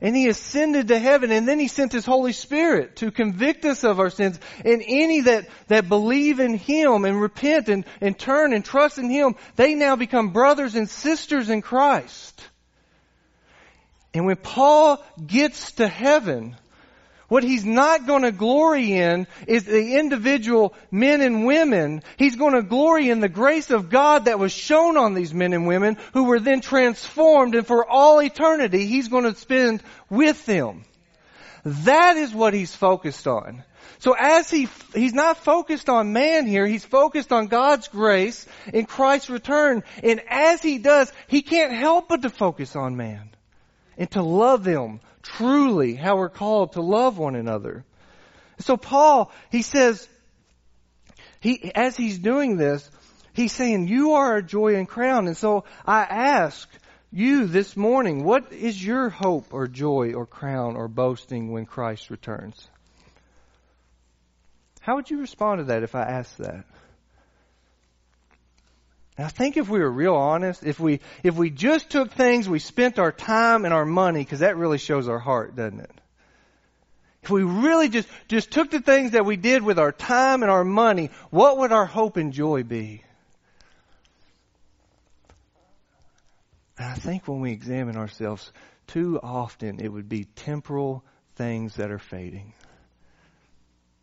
And 0.00 0.16
He 0.16 0.28
ascended 0.28 0.88
to 0.88 0.98
heaven 0.98 1.30
and 1.30 1.46
then 1.46 1.58
He 1.58 1.68
sent 1.68 1.92
His 1.92 2.06
Holy 2.06 2.32
Spirit 2.32 2.96
to 2.96 3.10
convict 3.10 3.64
us 3.64 3.84
of 3.84 4.00
our 4.00 4.10
sins. 4.10 4.38
And 4.64 4.82
any 4.86 5.22
that, 5.22 5.48
that 5.68 5.88
believe 5.88 6.40
in 6.40 6.54
Him 6.54 7.04
and 7.04 7.20
repent 7.20 7.68
and, 7.68 7.84
and 8.00 8.18
turn 8.18 8.52
and 8.52 8.64
trust 8.64 8.98
in 8.98 9.10
Him, 9.10 9.36
they 9.56 9.74
now 9.74 9.96
become 9.96 10.30
brothers 10.30 10.74
and 10.74 10.88
sisters 10.88 11.50
in 11.50 11.62
Christ. 11.62 12.42
And 14.14 14.26
when 14.26 14.36
Paul 14.36 15.04
gets 15.26 15.72
to 15.72 15.88
heaven, 15.88 16.56
what 17.28 17.44
he's 17.44 17.64
not 17.64 18.06
going 18.06 18.22
to 18.22 18.32
glory 18.32 18.92
in 18.92 19.26
is 19.46 19.64
the 19.64 19.96
individual 19.98 20.74
men 20.90 21.20
and 21.20 21.44
women. 21.44 22.02
He's 22.16 22.36
going 22.36 22.54
to 22.54 22.62
glory 22.62 23.10
in 23.10 23.20
the 23.20 23.28
grace 23.28 23.70
of 23.70 23.90
God 23.90 24.24
that 24.24 24.38
was 24.38 24.50
shown 24.50 24.96
on 24.96 25.14
these 25.14 25.34
men 25.34 25.52
and 25.52 25.66
women 25.66 25.98
who 26.14 26.24
were 26.24 26.40
then 26.40 26.62
transformed 26.62 27.54
and 27.54 27.66
for 27.66 27.86
all 27.86 28.20
eternity 28.20 28.86
he's 28.86 29.08
going 29.08 29.24
to 29.24 29.34
spend 29.34 29.82
with 30.08 30.44
them. 30.46 30.84
That 31.64 32.16
is 32.16 32.32
what 32.32 32.54
he's 32.54 32.74
focused 32.74 33.26
on. 33.26 33.62
So 33.98 34.14
as 34.18 34.48
he, 34.48 34.68
he's 34.94 35.12
not 35.12 35.38
focused 35.38 35.88
on 35.88 36.12
man 36.12 36.46
here, 36.46 36.66
he's 36.66 36.84
focused 36.84 37.32
on 37.32 37.48
God's 37.48 37.88
grace 37.88 38.46
in 38.72 38.86
Christ's 38.86 39.28
return. 39.28 39.82
And 40.02 40.22
as 40.28 40.62
he 40.62 40.78
does, 40.78 41.12
he 41.26 41.42
can't 41.42 41.72
help 41.72 42.08
but 42.08 42.22
to 42.22 42.30
focus 42.30 42.76
on 42.76 42.96
man 42.96 43.30
and 43.98 44.10
to 44.12 44.22
love 44.22 44.64
them 44.64 45.00
truly 45.36 45.94
how 45.94 46.16
we're 46.16 46.28
called 46.28 46.72
to 46.72 46.82
love 46.82 47.18
one 47.18 47.36
another. 47.36 47.84
So 48.60 48.76
Paul, 48.76 49.30
he 49.50 49.62
says, 49.62 50.08
he, 51.40 51.72
as 51.74 51.96
he's 51.96 52.18
doing 52.18 52.56
this, 52.56 52.90
he's 53.32 53.52
saying, 53.52 53.88
you 53.88 54.12
are 54.12 54.36
a 54.36 54.42
joy 54.42 54.76
and 54.76 54.88
crown. 54.88 55.26
And 55.26 55.36
so 55.36 55.64
I 55.86 56.02
ask 56.02 56.68
you 57.12 57.46
this 57.46 57.76
morning, 57.76 58.24
what 58.24 58.52
is 58.52 58.84
your 58.84 59.08
hope 59.08 59.54
or 59.54 59.68
joy 59.68 60.12
or 60.14 60.26
crown 60.26 60.76
or 60.76 60.88
boasting 60.88 61.52
when 61.52 61.66
Christ 61.66 62.10
returns? 62.10 62.68
How 64.80 64.96
would 64.96 65.10
you 65.10 65.20
respond 65.20 65.58
to 65.58 65.64
that 65.64 65.82
if 65.82 65.94
I 65.94 66.02
asked 66.02 66.38
that? 66.38 66.64
Now 69.18 69.26
think 69.26 69.56
if 69.56 69.68
we 69.68 69.80
were 69.80 69.90
real 69.90 70.14
honest, 70.14 70.62
if 70.62 70.78
we, 70.78 71.00
if 71.24 71.34
we 71.34 71.50
just 71.50 71.90
took 71.90 72.12
things, 72.12 72.48
we 72.48 72.60
spent 72.60 73.00
our 73.00 73.10
time 73.10 73.64
and 73.64 73.74
our 73.74 73.84
money, 73.84 74.20
because 74.20 74.40
that 74.40 74.56
really 74.56 74.78
shows 74.78 75.08
our 75.08 75.18
heart, 75.18 75.56
doesn't 75.56 75.80
it? 75.80 76.00
If 77.24 77.30
we 77.30 77.42
really 77.42 77.88
just, 77.88 78.08
just 78.28 78.52
took 78.52 78.70
the 78.70 78.80
things 78.80 79.10
that 79.10 79.26
we 79.26 79.36
did 79.36 79.64
with 79.64 79.78
our 79.78 79.90
time 79.90 80.42
and 80.42 80.50
our 80.50 80.64
money, 80.64 81.10
what 81.30 81.58
would 81.58 81.72
our 81.72 81.84
hope 81.84 82.16
and 82.16 82.32
joy 82.32 82.62
be? 82.62 83.02
And 86.78 86.86
I 86.86 86.94
think 86.94 87.26
when 87.26 87.40
we 87.40 87.50
examine 87.50 87.96
ourselves, 87.96 88.52
too 88.86 89.18
often 89.20 89.80
it 89.80 89.88
would 89.88 90.08
be 90.08 90.24
temporal 90.24 91.04
things 91.34 91.74
that 91.74 91.90
are 91.90 91.98
fading. 91.98 92.52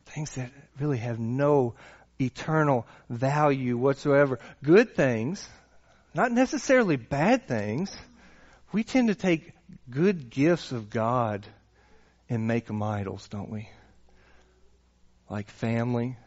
Things 0.07 0.35
that 0.35 0.51
really 0.77 0.97
have 0.97 1.19
no 1.19 1.75
eternal 2.19 2.87
value 3.09 3.77
whatsoever. 3.77 4.39
Good 4.63 4.95
things, 4.95 5.47
not 6.13 6.31
necessarily 6.31 6.95
bad 6.95 7.47
things. 7.47 7.95
We 8.71 8.83
tend 8.83 9.09
to 9.09 9.15
take 9.15 9.53
good 9.89 10.29
gifts 10.29 10.71
of 10.71 10.89
God 10.89 11.45
and 12.29 12.47
make 12.47 12.65
them 12.65 12.81
idols, 12.81 13.27
don't 13.27 13.49
we? 13.49 13.69
Like 15.29 15.49
family. 15.49 16.17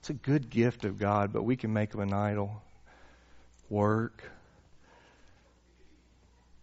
It's 0.00 0.10
a 0.10 0.14
good 0.14 0.50
gift 0.50 0.84
of 0.84 0.98
God, 0.98 1.32
but 1.32 1.44
we 1.44 1.56
can 1.56 1.72
make 1.72 1.90
them 1.90 2.00
an 2.00 2.12
idol. 2.12 2.62
Work. 3.70 4.22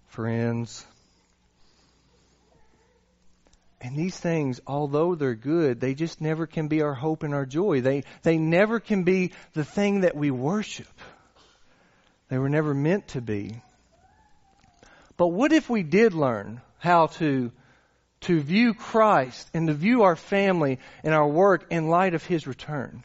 Friends. 0.10 0.86
And 3.82 3.98
these 3.98 4.16
things, 4.16 4.62
although 4.68 5.16
they're 5.16 5.34
good, 5.34 5.80
they 5.80 5.96
just 5.96 6.22
never 6.22 6.46
can 6.46 6.68
be 6.68 6.84
our 6.84 6.94
hope 6.94 7.24
and 7.24 7.34
our 7.34 7.48
joy. 7.48 7.82
They, 7.82 8.04
they 8.22 8.38
never 8.38 8.80
can 8.80 9.04
be 9.04 9.32
the 9.54 9.66
thing 9.66 10.02
that 10.02 10.16
we 10.16 10.30
worship. 10.30 10.88
They 12.30 12.38
were 12.38 12.50
never 12.50 12.76
meant 12.76 13.10
to 13.10 13.22
be. 13.22 13.60
But 15.18 15.30
what 15.30 15.52
if 15.52 15.68
we 15.68 15.82
did 15.82 16.14
learn 16.14 16.62
how 16.78 17.08
to, 17.08 17.52
to 18.22 18.40
view 18.40 18.76
Christ 18.76 19.50
and 19.54 19.68
to 19.68 19.74
view 19.74 20.04
our 20.04 20.16
family 20.16 20.80
and 21.04 21.14
our 21.14 21.28
work 21.28 21.66
in 21.72 21.88
light 21.88 22.14
of 22.14 22.24
His 22.24 22.46
return? 22.46 23.04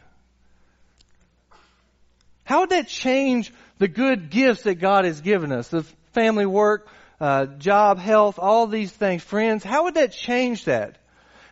How 2.44 2.60
would 2.60 2.70
that 2.70 2.86
change 2.86 3.52
the 3.78 3.88
good 3.88 4.30
gifts 4.30 4.62
that 4.62 4.76
God 4.76 5.06
has 5.06 5.20
given 5.22 5.52
us? 5.52 5.68
The 5.68 5.82
family 6.12 6.46
work, 6.46 6.88
uh, 7.20 7.46
job, 7.46 7.98
health, 7.98 8.38
all 8.38 8.66
these 8.66 8.92
things, 8.92 9.22
friends, 9.22 9.64
how 9.64 9.85
would 9.85 9.94
that 9.94 10.12
change 10.12 10.64
that? 10.64 10.98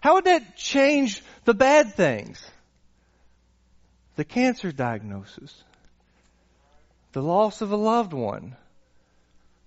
How 0.00 0.14
would 0.14 0.24
that 0.24 0.56
change 0.56 1.22
the 1.44 1.54
bad 1.54 1.94
things? 1.94 2.44
The 4.16 4.24
cancer 4.24 4.70
diagnosis, 4.70 5.64
the 7.12 7.22
loss 7.22 7.62
of 7.62 7.72
a 7.72 7.76
loved 7.76 8.12
one, 8.12 8.56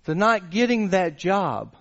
the 0.06 0.16
not 0.16 0.52
getting 0.52 0.90
that 0.90 1.18
job. 1.18 1.76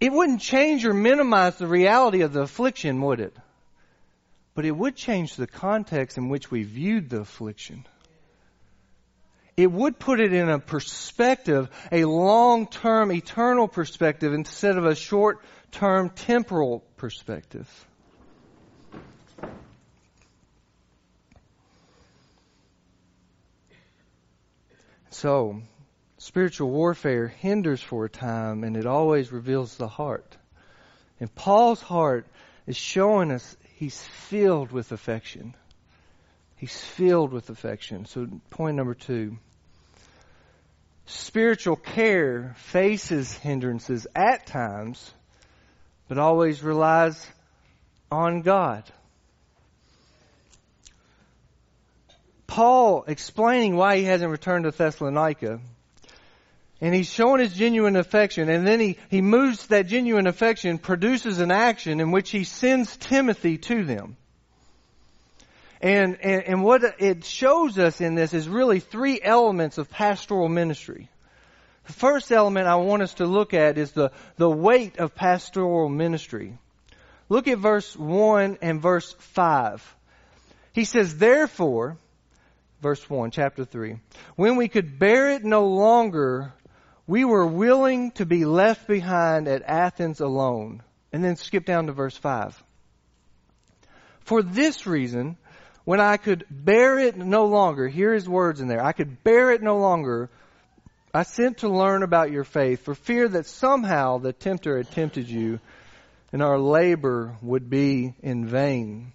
It 0.00 0.12
wouldn't 0.12 0.40
change 0.40 0.84
or 0.84 0.92
minimize 0.92 1.56
the 1.56 1.66
reality 1.66 2.22
of 2.22 2.32
the 2.32 2.42
affliction, 2.42 3.00
would 3.02 3.20
it? 3.20 3.36
But 4.54 4.64
it 4.64 4.72
would 4.72 4.96
change 4.96 5.36
the 5.36 5.46
context 5.46 6.18
in 6.18 6.28
which 6.28 6.50
we 6.50 6.64
viewed 6.64 7.08
the 7.08 7.20
affliction 7.20 7.86
it 9.60 9.70
would 9.70 9.98
put 9.98 10.20
it 10.20 10.32
in 10.32 10.48
a 10.48 10.58
perspective, 10.58 11.68
a 11.92 12.06
long-term, 12.06 13.12
eternal 13.12 13.68
perspective 13.68 14.32
instead 14.32 14.78
of 14.78 14.86
a 14.86 14.94
short-term, 14.94 16.08
temporal 16.08 16.82
perspective. 16.96 17.68
So, 25.10 25.60
spiritual 26.16 26.70
warfare 26.70 27.28
hinders 27.28 27.82
for 27.82 28.06
a 28.06 28.08
time 28.08 28.64
and 28.64 28.78
it 28.78 28.86
always 28.86 29.30
reveals 29.30 29.76
the 29.76 29.88
heart. 29.88 30.38
And 31.20 31.34
Paul's 31.34 31.82
heart 31.82 32.26
is 32.66 32.78
showing 32.78 33.30
us 33.30 33.58
he's 33.74 34.02
filled 34.02 34.72
with 34.72 34.90
affection. 34.92 35.54
He's 36.56 36.78
filled 36.78 37.30
with 37.34 37.50
affection. 37.50 38.06
So, 38.06 38.26
point 38.48 38.76
number 38.76 38.94
two 38.94 39.36
spiritual 41.30 41.76
care 41.76 42.56
faces 42.56 43.32
hindrances 43.32 44.04
at 44.16 44.46
times, 44.46 45.14
but 46.08 46.18
always 46.18 46.60
relies 46.60 47.24
on 48.10 48.42
God. 48.42 48.82
Paul 52.48 53.04
explaining 53.06 53.76
why 53.76 53.98
he 53.98 54.02
hasn't 54.02 54.32
returned 54.32 54.64
to 54.64 54.72
Thessalonica. 54.72 55.60
And 56.80 56.92
he's 56.92 57.08
showing 57.08 57.40
his 57.40 57.54
genuine 57.54 57.94
affection, 57.94 58.48
and 58.48 58.66
then 58.66 58.80
he, 58.80 58.98
he 59.08 59.22
moves 59.22 59.68
that 59.68 59.86
genuine 59.86 60.26
affection, 60.26 60.78
produces 60.78 61.38
an 61.38 61.52
action 61.52 62.00
in 62.00 62.10
which 62.10 62.30
he 62.30 62.42
sends 62.42 62.96
Timothy 62.96 63.56
to 63.56 63.84
them. 63.84 64.16
And, 65.80 66.18
and, 66.22 66.42
and 66.42 66.64
what 66.64 66.82
it 66.98 67.24
shows 67.24 67.78
us 67.78 68.00
in 68.00 68.16
this 68.16 68.34
is 68.34 68.48
really 68.48 68.80
three 68.80 69.20
elements 69.22 69.78
of 69.78 69.88
pastoral 69.88 70.48
ministry. 70.48 71.08
The 71.90 71.96
first 71.96 72.30
element 72.30 72.68
I 72.68 72.76
want 72.76 73.02
us 73.02 73.14
to 73.14 73.26
look 73.26 73.52
at 73.52 73.76
is 73.76 73.90
the, 73.90 74.12
the 74.36 74.48
weight 74.48 74.98
of 74.98 75.12
pastoral 75.16 75.88
ministry. 75.88 76.56
Look 77.28 77.48
at 77.48 77.58
verse 77.58 77.96
1 77.96 78.58
and 78.62 78.80
verse 78.80 79.12
5. 79.18 79.96
He 80.72 80.84
says, 80.84 81.16
Therefore, 81.16 81.98
verse 82.80 83.10
1, 83.10 83.32
chapter 83.32 83.64
3, 83.64 83.96
when 84.36 84.54
we 84.54 84.68
could 84.68 85.00
bear 85.00 85.30
it 85.30 85.42
no 85.42 85.66
longer, 85.66 86.52
we 87.08 87.24
were 87.24 87.44
willing 87.44 88.12
to 88.12 88.24
be 88.24 88.44
left 88.44 88.86
behind 88.86 89.48
at 89.48 89.62
Athens 89.62 90.20
alone. 90.20 90.84
And 91.12 91.24
then 91.24 91.34
skip 91.34 91.64
down 91.64 91.88
to 91.88 91.92
verse 91.92 92.16
5. 92.16 92.62
For 94.20 94.44
this 94.44 94.86
reason, 94.86 95.38
when 95.84 95.98
I 96.00 96.18
could 96.18 96.44
bear 96.48 97.00
it 97.00 97.16
no 97.16 97.46
longer, 97.46 97.88
hear 97.88 98.14
his 98.14 98.28
words 98.28 98.60
in 98.60 98.68
there, 98.68 98.84
I 98.84 98.92
could 98.92 99.24
bear 99.24 99.50
it 99.50 99.60
no 99.60 99.78
longer, 99.78 100.30
I 101.12 101.24
sent 101.24 101.58
to 101.58 101.68
learn 101.68 102.04
about 102.04 102.30
your 102.30 102.44
faith 102.44 102.84
for 102.84 102.94
fear 102.94 103.26
that 103.28 103.46
somehow 103.46 104.18
the 104.18 104.32
tempter 104.32 104.76
had 104.76 104.92
tempted 104.92 105.28
you 105.28 105.58
and 106.32 106.40
our 106.40 106.56
labor 106.56 107.36
would 107.42 107.68
be 107.68 108.14
in 108.22 108.46
vain. 108.46 109.12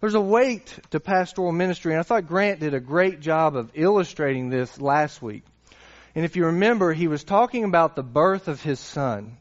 There's 0.00 0.14
a 0.14 0.20
weight 0.20 0.78
to 0.90 1.00
pastoral 1.00 1.52
ministry, 1.52 1.92
and 1.92 2.00
I 2.00 2.04
thought 2.04 2.26
Grant 2.26 2.60
did 2.60 2.72
a 2.72 2.80
great 2.80 3.20
job 3.20 3.54
of 3.54 3.70
illustrating 3.74 4.48
this 4.48 4.80
last 4.80 5.20
week. 5.20 5.42
And 6.14 6.24
if 6.24 6.36
you 6.36 6.46
remember, 6.46 6.94
he 6.94 7.08
was 7.08 7.22
talking 7.22 7.64
about 7.64 7.96
the 7.96 8.02
birth 8.02 8.48
of 8.48 8.62
his 8.62 8.80
son. 8.80 9.36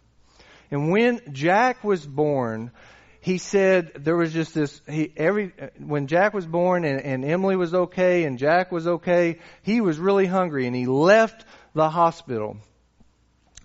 And 0.71 0.91
when 0.91 1.21
Jack 1.31 1.81
was 1.81 2.05
born, 2.05 2.71
he 3.25 3.39
said 3.39 3.91
there 3.95 4.15
was 4.15 4.31
just 4.31 4.53
this 4.53 4.83
he 4.87 5.11
every 5.17 5.51
when 5.79 6.05
Jack 6.05 6.35
was 6.35 6.45
born 6.45 6.85
and, 6.85 7.01
and 7.01 7.25
Emily 7.25 7.55
was 7.55 7.73
okay 7.73 8.23
and 8.23 8.37
Jack 8.37 8.71
was 8.71 8.85
okay, 8.85 9.39
he 9.63 9.81
was 9.81 9.97
really 9.97 10.27
hungry 10.27 10.67
and 10.67 10.75
he 10.75 10.85
left 10.85 11.43
the 11.73 11.89
hospital 11.89 12.57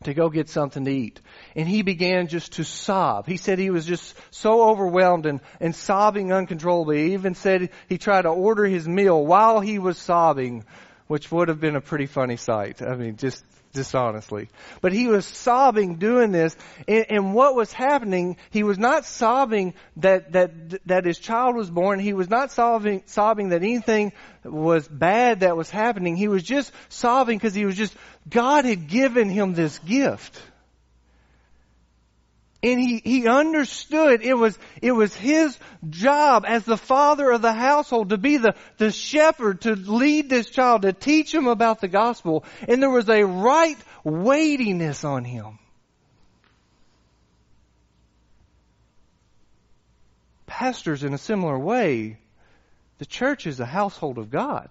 to 0.04 0.14
go 0.14 0.30
get 0.30 0.48
something 0.48 0.86
to 0.86 0.90
eat. 0.90 1.20
And 1.54 1.68
he 1.68 1.82
began 1.82 2.28
just 2.28 2.52
to 2.52 2.64
sob. 2.64 3.26
He 3.26 3.36
said 3.36 3.58
he 3.58 3.68
was 3.68 3.84
just 3.84 4.16
so 4.30 4.70
overwhelmed 4.70 5.26
and, 5.26 5.40
and 5.60 5.76
sobbing 5.76 6.32
uncontrollably. 6.32 7.08
He 7.08 7.12
even 7.12 7.34
said 7.34 7.68
he 7.86 7.98
tried 7.98 8.22
to 8.22 8.30
order 8.30 8.64
his 8.64 8.88
meal 8.88 9.22
while 9.22 9.60
he 9.60 9.78
was 9.78 9.98
sobbing, 9.98 10.64
which 11.06 11.30
would 11.30 11.48
have 11.48 11.60
been 11.60 11.76
a 11.76 11.82
pretty 11.82 12.06
funny 12.06 12.38
sight. 12.38 12.80
I 12.80 12.96
mean, 12.96 13.16
just 13.16 13.44
dishonestly. 13.72 14.48
But 14.80 14.92
he 14.92 15.06
was 15.06 15.24
sobbing 15.24 15.96
doing 15.96 16.32
this, 16.32 16.56
and, 16.88 17.06
and, 17.08 17.34
what 17.34 17.54
was 17.54 17.72
happening, 17.72 18.36
he 18.50 18.62
was 18.62 18.78
not 18.78 19.04
sobbing 19.04 19.74
that, 19.96 20.32
that, 20.32 20.86
that 20.86 21.04
his 21.04 21.18
child 21.18 21.56
was 21.56 21.70
born, 21.70 21.98
he 21.98 22.12
was 22.12 22.28
not 22.28 22.50
sobbing, 22.50 23.02
sobbing 23.06 23.50
that 23.50 23.62
anything 23.62 24.12
was 24.44 24.88
bad 24.88 25.40
that 25.40 25.56
was 25.56 25.70
happening, 25.70 26.16
he 26.16 26.28
was 26.28 26.42
just 26.42 26.72
sobbing 26.88 27.38
because 27.38 27.54
he 27.54 27.64
was 27.64 27.76
just, 27.76 27.94
God 28.28 28.64
had 28.64 28.88
given 28.88 29.28
him 29.28 29.54
this 29.54 29.78
gift. 29.80 30.40
And 32.62 32.78
he, 32.78 33.00
he 33.02 33.26
understood 33.26 34.22
it 34.22 34.34
was, 34.34 34.58
it 34.82 34.92
was 34.92 35.14
his 35.14 35.58
job 35.88 36.44
as 36.46 36.64
the 36.64 36.76
father 36.76 37.30
of 37.30 37.40
the 37.40 37.54
household 37.54 38.10
to 38.10 38.18
be 38.18 38.36
the, 38.36 38.54
the 38.76 38.90
shepherd, 38.90 39.62
to 39.62 39.74
lead 39.74 40.28
this 40.28 40.50
child, 40.50 40.82
to 40.82 40.92
teach 40.92 41.34
him 41.34 41.46
about 41.46 41.80
the 41.80 41.88
gospel. 41.88 42.44
And 42.68 42.82
there 42.82 42.90
was 42.90 43.08
a 43.08 43.24
right 43.24 43.78
weightiness 44.04 45.04
on 45.04 45.24
him. 45.24 45.58
Pastors, 50.46 51.02
in 51.02 51.14
a 51.14 51.18
similar 51.18 51.58
way, 51.58 52.18
the 52.98 53.06
church 53.06 53.46
is 53.46 53.60
a 53.60 53.66
household 53.66 54.18
of 54.18 54.30
God. 54.30 54.68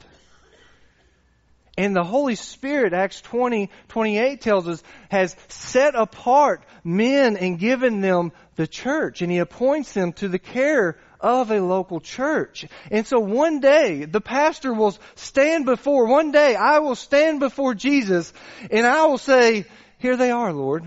And 1.79 1.95
the 1.95 2.03
Holy 2.03 2.35
Spirit, 2.35 2.91
Acts 2.91 3.21
20, 3.21 3.69
28 3.87 4.41
tells 4.41 4.67
us, 4.67 4.83
has 5.07 5.33
set 5.47 5.95
apart 5.95 6.61
men 6.83 7.37
and 7.37 7.57
given 7.57 8.01
them 8.01 8.33
the 8.57 8.67
church. 8.67 9.21
And 9.21 9.31
He 9.31 9.37
appoints 9.37 9.93
them 9.93 10.11
to 10.13 10.27
the 10.27 10.39
care 10.39 10.97
of 11.21 11.51
a 11.51 11.61
local 11.61 12.01
church. 12.01 12.65
And 12.91 13.07
so 13.07 13.21
one 13.21 13.61
day, 13.61 14.03
the 14.03 14.19
pastor 14.19 14.73
will 14.73 14.97
stand 15.15 15.65
before, 15.65 16.07
one 16.07 16.31
day 16.33 16.53
I 16.53 16.79
will 16.79 16.95
stand 16.95 17.39
before 17.39 17.73
Jesus 17.75 18.33
and 18.69 18.85
I 18.85 19.05
will 19.05 19.17
say, 19.17 19.63
here 19.99 20.17
they 20.17 20.31
are, 20.31 20.51
Lord. 20.51 20.83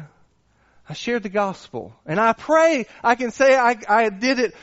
I 0.87 0.93
shared 0.93 1.23
the 1.23 1.31
gospel. 1.31 1.95
And 2.05 2.21
I 2.21 2.35
pray 2.35 2.85
I 3.03 3.15
can 3.15 3.31
say 3.31 3.57
I, 3.57 3.79
I 3.89 4.11
did 4.11 4.39
it 4.39 4.55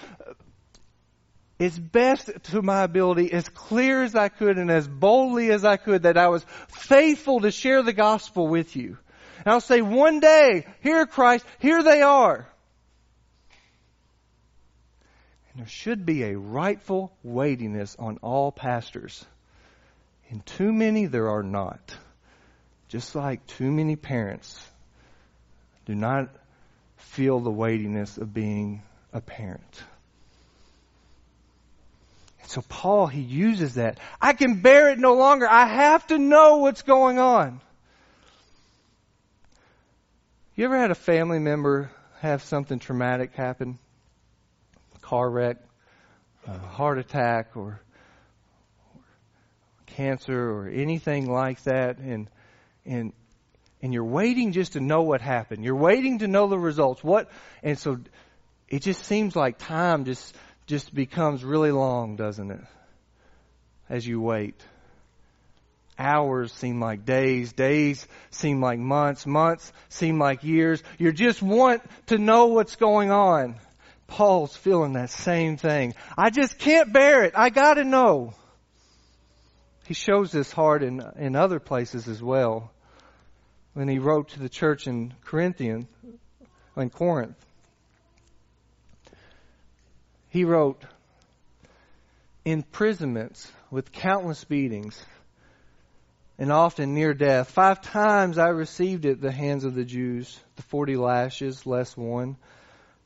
as 1.59 1.77
best 1.77 2.29
to 2.43 2.61
my 2.61 2.83
ability, 2.83 3.33
as 3.33 3.47
clear 3.49 4.03
as 4.03 4.15
I 4.15 4.29
could 4.29 4.57
and 4.57 4.71
as 4.71 4.87
boldly 4.87 5.51
as 5.51 5.65
I 5.65 5.75
could 5.77 6.03
that 6.03 6.17
I 6.17 6.29
was 6.29 6.45
faithful 6.69 7.41
to 7.41 7.51
share 7.51 7.83
the 7.83 7.93
gospel 7.93 8.47
with 8.47 8.75
you. 8.75 8.97
And 9.39 9.47
I'll 9.47 9.61
say 9.61 9.81
one 9.81 10.19
day, 10.19 10.65
here 10.81 11.05
Christ, 11.05 11.45
here 11.59 11.83
they 11.83 12.01
are. 12.01 12.47
And 15.51 15.61
there 15.61 15.67
should 15.67 16.05
be 16.05 16.23
a 16.23 16.37
rightful 16.37 17.11
weightiness 17.23 17.95
on 17.99 18.19
all 18.21 18.51
pastors. 18.51 19.25
And 20.29 20.45
too 20.45 20.71
many 20.71 21.07
there 21.07 21.29
are 21.29 21.43
not. 21.43 21.95
Just 22.87 23.15
like 23.15 23.45
too 23.47 23.69
many 23.69 23.95
parents 23.95 24.59
do 25.85 25.93
not 25.95 26.29
feel 26.97 27.39
the 27.39 27.51
weightiness 27.51 28.17
of 28.17 28.33
being 28.33 28.81
a 29.11 29.21
parent. 29.21 29.83
So 32.49 32.63
Paul, 32.67 33.05
he 33.05 33.21
uses 33.21 33.75
that. 33.75 33.99
I 34.19 34.33
can 34.33 34.61
bear 34.61 34.89
it 34.89 34.97
no 34.97 35.13
longer. 35.13 35.47
I 35.47 35.67
have 35.67 36.07
to 36.07 36.17
know 36.17 36.57
what's 36.57 36.81
going 36.81 37.19
on. 37.19 37.61
You 40.55 40.65
ever 40.65 40.75
had 40.75 40.89
a 40.89 40.95
family 40.95 41.37
member 41.37 41.91
have 42.21 42.41
something 42.41 42.79
traumatic 42.79 43.35
happen? 43.35 43.77
Car 45.01 45.29
wreck, 45.29 45.57
heart 46.47 46.97
attack, 46.97 47.55
or, 47.55 47.61
or 47.61 49.01
cancer, 49.85 50.49
or 50.51 50.67
anything 50.69 51.31
like 51.31 51.61
that, 51.65 51.99
and 51.99 52.31
and 52.83 53.13
and 53.83 53.93
you're 53.93 54.03
waiting 54.03 54.53
just 54.53 54.73
to 54.73 54.79
know 54.79 55.03
what 55.03 55.21
happened. 55.21 55.63
You're 55.63 55.75
waiting 55.75 56.19
to 56.19 56.27
know 56.27 56.47
the 56.47 56.57
results. 56.57 57.03
What 57.03 57.29
and 57.61 57.77
so 57.77 57.99
it 58.67 58.81
just 58.81 59.03
seems 59.05 59.35
like 59.35 59.59
time 59.59 60.05
just 60.05 60.35
just 60.69 60.93
becomes 60.93 61.43
really 61.43 61.71
long, 61.71 62.15
doesn't 62.15 62.51
it? 62.51 62.61
As 63.89 64.05
you 64.05 64.21
wait. 64.21 64.53
Hours 65.97 66.53
seem 66.53 66.79
like 66.79 67.05
days, 67.05 67.51
days 67.53 68.07
seem 68.29 68.61
like 68.61 68.77
months, 68.77 69.25
months 69.25 69.73
seem 69.89 70.19
like 70.19 70.43
years. 70.43 70.83
You 70.99 71.11
just 71.11 71.41
want 71.41 71.81
to 72.05 72.19
know 72.19 72.45
what's 72.45 72.75
going 72.75 73.09
on. 73.09 73.55
Paul's 74.05 74.55
feeling 74.55 74.93
that 74.93 75.09
same 75.09 75.57
thing. 75.57 75.95
I 76.15 76.29
just 76.29 76.59
can't 76.59 76.93
bear 76.93 77.23
it. 77.23 77.33
I 77.35 77.49
gotta 77.49 77.83
know. 77.83 78.35
He 79.87 79.95
shows 79.95 80.31
this 80.31 80.51
heart 80.51 80.83
in, 80.83 81.03
in 81.17 81.35
other 81.35 81.59
places 81.59 82.07
as 82.07 82.21
well. 82.21 82.71
When 83.73 83.87
he 83.87 83.97
wrote 83.97 84.29
to 84.29 84.39
the 84.39 84.49
church 84.49 84.85
in 84.85 85.15
Corinthian, 85.25 85.87
in 86.77 86.91
Corinth, 86.91 87.43
he 90.29 90.45
wrote, 90.45 90.83
imprisonments 92.45 93.51
with 93.69 93.91
countless 93.91 94.43
beatings 94.43 95.03
and 96.37 96.51
often 96.51 96.93
near 96.93 97.13
death. 97.13 97.49
Five 97.49 97.81
times 97.81 98.37
I 98.37 98.47
received 98.47 99.05
at 99.05 99.21
the 99.21 99.31
hands 99.31 99.65
of 99.65 99.75
the 99.75 99.83
Jews, 99.83 100.39
the 100.55 100.63
forty 100.63 100.95
lashes 100.95 101.65
less 101.65 101.97
one. 101.97 102.37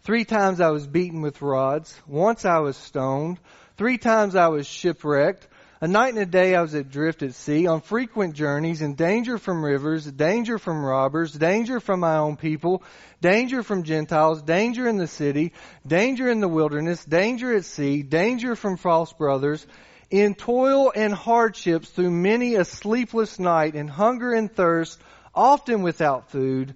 Three 0.02 0.26
times 0.26 0.60
I 0.60 0.70
was 0.70 0.86
beaten 0.86 1.22
with 1.22 1.42
rods. 1.42 1.98
Once 2.06 2.46
I 2.46 2.60
was 2.60 2.76
stoned. 2.78 3.40
Three 3.78 3.98
times 3.98 4.36
I 4.36 4.50
was 4.50 4.68
shipwrecked. 4.68 5.48
A 5.84 5.88
night 5.90 6.14
and 6.14 6.20
a 6.20 6.26
day 6.26 6.56
I 6.56 6.62
was 6.62 6.74
adrift 6.74 7.24
at 7.24 7.34
sea, 7.34 7.68
on 7.68 7.82
frequent 7.82 8.36
journeys, 8.36 8.82
in 8.82 8.96
danger 8.96 9.38
from 9.38 9.66
rivers, 9.66 10.06
danger 10.06 10.58
from 10.58 10.82
robbers, 10.82 11.34
danger 11.34 11.82
from 11.82 12.00
my 12.00 12.16
own 12.16 12.38
people, 12.38 12.84
danger 13.20 13.64
from 13.64 13.84
Gentiles, 13.84 14.42
danger 14.42 14.88
in 14.88 14.96
the 14.96 15.08
city, 15.08 15.52
danger 15.86 16.30
in 16.30 16.40
the 16.40 16.48
wilderness, 16.48 17.04
danger 17.04 17.54
at 17.54 17.66
sea, 17.66 18.02
danger 18.02 18.56
from 18.56 18.78
false 18.78 19.12
brothers, 19.12 19.68
in 20.10 20.36
toil 20.36 20.94
and 20.96 21.14
hardships 21.14 21.90
through 21.90 22.12
many 22.12 22.56
a 22.56 22.64
sleepless 22.64 23.38
night, 23.38 23.76
in 23.76 23.90
hunger 23.90 24.32
and 24.32 24.56
thirst, 24.56 25.02
often 25.36 25.82
without 25.82 26.32
food, 26.32 26.74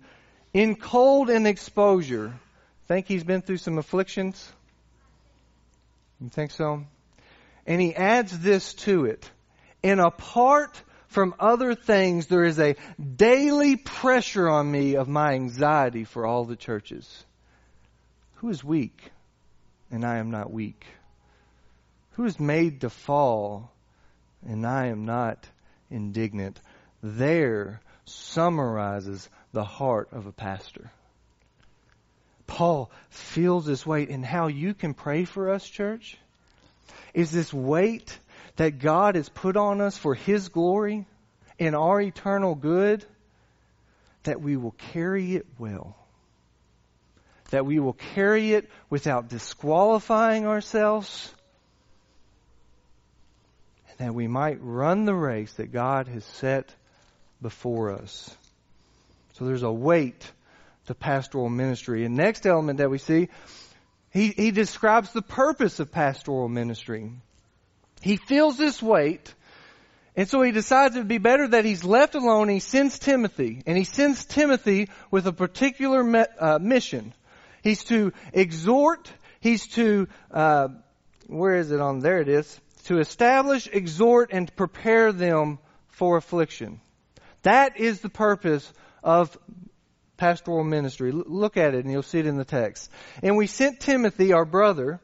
in 0.54 0.76
cold 0.76 1.30
and 1.30 1.48
exposure. 1.48 2.34
Think 2.90 3.08
he's 3.08 3.24
been 3.24 3.42
through 3.42 3.60
some 3.60 3.78
afflictions? 3.78 4.52
You 6.20 6.28
think 6.28 6.52
so? 6.52 6.84
And 7.68 7.82
he 7.82 7.94
adds 7.94 8.40
this 8.40 8.74
to 8.76 9.06
it. 9.06 9.30
And 9.84 10.00
apart 10.00 10.82
from 11.08 11.36
other 11.40 11.76
things, 11.76 12.28
there 12.28 12.46
is 12.46 12.60
a 12.60 12.78
daily 13.16 13.76
pressure 13.76 14.48
on 14.48 14.72
me 14.72 14.96
of 14.96 15.10
my 15.10 15.34
anxiety 15.34 16.06
for 16.06 16.26
all 16.26 16.46
the 16.46 16.56
churches. 16.56 17.26
Who 18.36 18.50
is 18.50 18.64
weak 18.64 19.12
and 19.92 20.06
I 20.06 20.18
am 20.18 20.32
not 20.32 20.52
weak? 20.52 20.86
Who 22.12 22.24
is 22.24 22.40
made 22.40 22.82
to 22.82 22.90
fall 22.90 23.72
and 24.48 24.66
I 24.66 24.88
am 24.88 25.06
not 25.06 25.46
indignant? 25.92 26.60
There 27.04 27.82
summarizes 28.06 29.30
the 29.52 29.66
heart 29.66 30.10
of 30.14 30.26
a 30.26 30.32
pastor. 30.32 30.90
Paul 32.48 32.90
feels 33.10 33.66
this 33.66 33.86
weight 33.86 34.10
and 34.10 34.26
how 34.26 34.48
you 34.48 34.74
can 34.74 34.94
pray 34.94 35.26
for 35.26 35.52
us, 35.52 35.68
church 35.68 36.18
is 37.18 37.32
this 37.32 37.52
weight 37.52 38.16
that 38.58 38.78
God 38.78 39.16
has 39.16 39.28
put 39.28 39.58
on 39.58 39.82
us 39.82 39.98
for 39.98 40.14
His 40.14 40.50
glory 40.50 41.08
and 41.60 41.76
our 41.76 42.00
eternal 42.00 42.54
good, 42.54 43.04
that 44.22 44.40
we 44.40 44.56
will 44.56 44.76
carry 44.94 45.36
it 45.36 45.48
well. 45.58 45.98
That 47.50 47.66
we 47.66 47.80
will 47.80 47.98
carry 48.14 48.54
it 48.54 48.70
without 48.92 49.30
disqualifying 49.30 50.46
ourselves, 50.46 51.34
and 53.90 53.98
that 53.98 54.14
we 54.14 54.28
might 54.28 54.60
run 54.62 55.06
the 55.06 55.16
race 55.16 55.54
that 55.54 55.72
God 55.72 56.08
has 56.08 56.24
set 56.24 56.72
before 57.42 57.94
us. 57.94 58.30
So 59.34 59.46
there's 59.46 59.64
a 59.64 59.72
weight 59.72 60.32
to 60.86 60.94
pastoral 60.94 61.50
ministry. 61.50 62.06
And 62.06 62.16
next 62.16 62.46
element 62.46 62.78
that 62.78 62.92
we 62.92 63.00
see, 63.00 63.30
he, 64.18 64.30
he 64.30 64.52
describes 64.52 65.12
the 65.12 65.22
purpose 65.22 65.80
of 65.80 65.92
pastoral 65.92 66.50
ministry. 66.50 67.12
He 68.02 68.18
feels 68.18 68.58
this 68.58 68.82
weight, 68.82 69.32
and 70.16 70.28
so 70.28 70.42
he 70.42 70.52
decides 70.52 70.96
it 70.96 71.00
would 71.00 71.08
be 71.08 71.20
better 71.20 71.48
that 71.50 71.66
he's 71.66 71.84
left 71.84 72.16
alone. 72.16 72.50
He 72.50 72.60
sends 72.60 72.98
Timothy, 72.98 73.62
and 73.68 73.78
he 73.78 73.84
sends 73.84 74.26
Timothy 74.26 74.90
with 75.12 75.28
a 75.28 75.34
particular 75.34 76.04
me, 76.04 76.24
uh, 76.40 76.58
mission. 76.60 77.14
He's 77.62 77.84
to 77.86 78.12
exhort, 78.34 79.12
he's 79.40 79.68
to, 79.76 80.08
uh, 80.32 80.70
where 81.28 81.58
is 81.58 81.70
it 81.70 81.80
on? 81.80 82.00
There 82.00 82.20
it 82.20 82.28
is. 82.28 82.60
To 82.86 82.98
establish, 82.98 83.68
exhort, 83.72 84.32
and 84.32 84.54
prepare 84.56 85.12
them 85.12 85.60
for 85.90 86.18
affliction. 86.18 86.82
That 87.44 87.80
is 87.80 88.02
the 88.02 88.10
purpose 88.10 88.74
of 89.04 89.38
pastoral 90.18 90.64
ministry. 90.64 91.12
look 91.12 91.58
at 91.58 91.74
it 91.74 91.86
and 91.86 91.92
you'll 91.92 92.04
see 92.04 92.20
it 92.20 92.26
in 92.26 92.38
the 92.38 92.46
text. 92.46 92.92
And 93.24 93.38
we 93.38 93.48
sent 93.48 93.80
Timothy, 93.80 94.34
our 94.34 94.46
brother, 94.46 95.00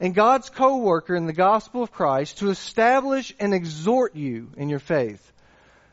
and 0.00 0.14
God's 0.14 0.50
co-worker 0.50 1.14
in 1.14 1.26
the 1.26 1.32
gospel 1.32 1.82
of 1.82 1.92
Christ 1.92 2.38
to 2.38 2.50
establish 2.50 3.32
and 3.38 3.54
exhort 3.54 4.16
you 4.16 4.50
in 4.56 4.68
your 4.68 4.80
faith. 4.80 5.32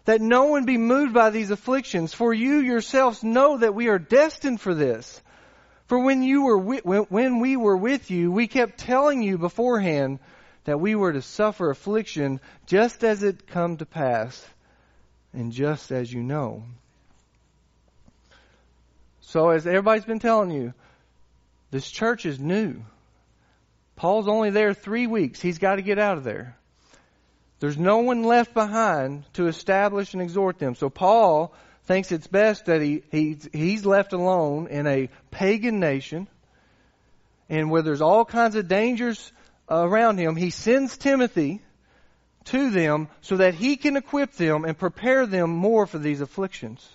That 0.06 0.22
no 0.22 0.46
one 0.46 0.66
be 0.66 0.78
moved 0.78 1.14
by 1.14 1.30
these 1.30 1.52
afflictions, 1.52 2.14
for 2.14 2.34
you 2.34 2.60
yourselves 2.60 3.24
know 3.24 3.58
that 3.58 3.76
we 3.76 3.88
are 3.88 4.00
destined 4.00 4.60
for 4.60 4.74
this. 4.74 5.22
For 5.86 6.00
when 6.00 6.24
you 6.24 6.44
were 6.44 6.58
when 6.58 7.40
we 7.40 7.58
were 7.58 7.78
with 7.78 8.10
you, 8.10 8.32
we 8.32 8.48
kept 8.48 8.80
telling 8.80 9.22
you 9.22 9.38
beforehand 9.38 10.20
that 10.66 10.80
we 10.80 10.96
were 10.96 11.14
to 11.14 11.22
suffer 11.22 11.70
affliction 11.70 12.40
just 12.66 13.04
as 13.04 13.24
it 13.24 13.48
come 13.48 13.78
to 13.78 13.86
pass 13.86 14.44
and 15.34 15.52
just 15.52 15.92
as 15.92 16.12
you 16.12 16.24
know. 16.24 16.64
So, 19.30 19.50
as 19.50 19.68
everybody's 19.68 20.06
been 20.06 20.18
telling 20.18 20.50
you, 20.50 20.74
this 21.70 21.88
church 21.88 22.26
is 22.26 22.40
new. 22.40 22.82
Paul's 23.96 24.28
only 24.28 24.50
there 24.50 24.74
three 24.74 25.06
weeks. 25.06 25.40
He's 25.40 25.60
got 25.60 25.76
to 25.76 25.84
get 25.84 26.00
out 26.00 26.18
of 26.18 26.24
there. 26.24 26.58
There's 27.60 27.78
no 27.78 28.00
one 28.00 28.24
left 28.24 28.56
behind 28.56 29.32
to 29.34 29.46
establish 29.46 30.14
and 30.14 30.24
exhort 30.24 30.58
them. 30.58 30.74
So, 30.74 30.90
Paul 30.90 31.54
thinks 31.84 32.12
it's 32.12 32.26
best 32.26 32.66
that 32.66 32.82
he, 32.82 33.04
he 33.12 33.38
he's 33.54 33.86
left 33.86 34.14
alone 34.14 34.66
in 34.66 34.88
a 34.88 35.10
pagan 35.30 35.80
nation 35.80 36.28
and 37.50 37.70
where 37.70 37.84
there's 37.84 38.02
all 38.02 38.26
kinds 38.26 38.56
of 38.56 38.68
dangers 38.68 39.32
around 39.70 40.18
him. 40.18 40.38
He 40.38 40.50
sends 40.50 40.98
Timothy 40.98 41.62
to 42.46 42.72
them 42.72 43.10
so 43.22 43.38
that 43.38 43.54
he 43.54 43.78
can 43.78 43.96
equip 43.96 44.32
them 44.34 44.66
and 44.66 44.76
prepare 44.76 45.28
them 45.28 45.52
more 45.52 45.86
for 45.86 46.00
these 46.00 46.20
afflictions. 46.20 46.90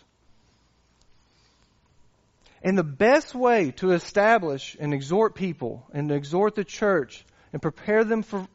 And 2.65 2.79
the 2.79 2.83
best 2.83 3.35
way 3.35 3.73
to 3.73 3.93
establish 3.93 4.75
and 4.81 4.95
exhort 4.95 5.35
people 5.35 5.87
and 5.93 6.11
exhort 6.11 6.55
the 6.55 6.65
church 6.65 7.23
and 7.53 7.61
prepare 7.61 8.05
them 8.05 8.23
for 8.23 8.49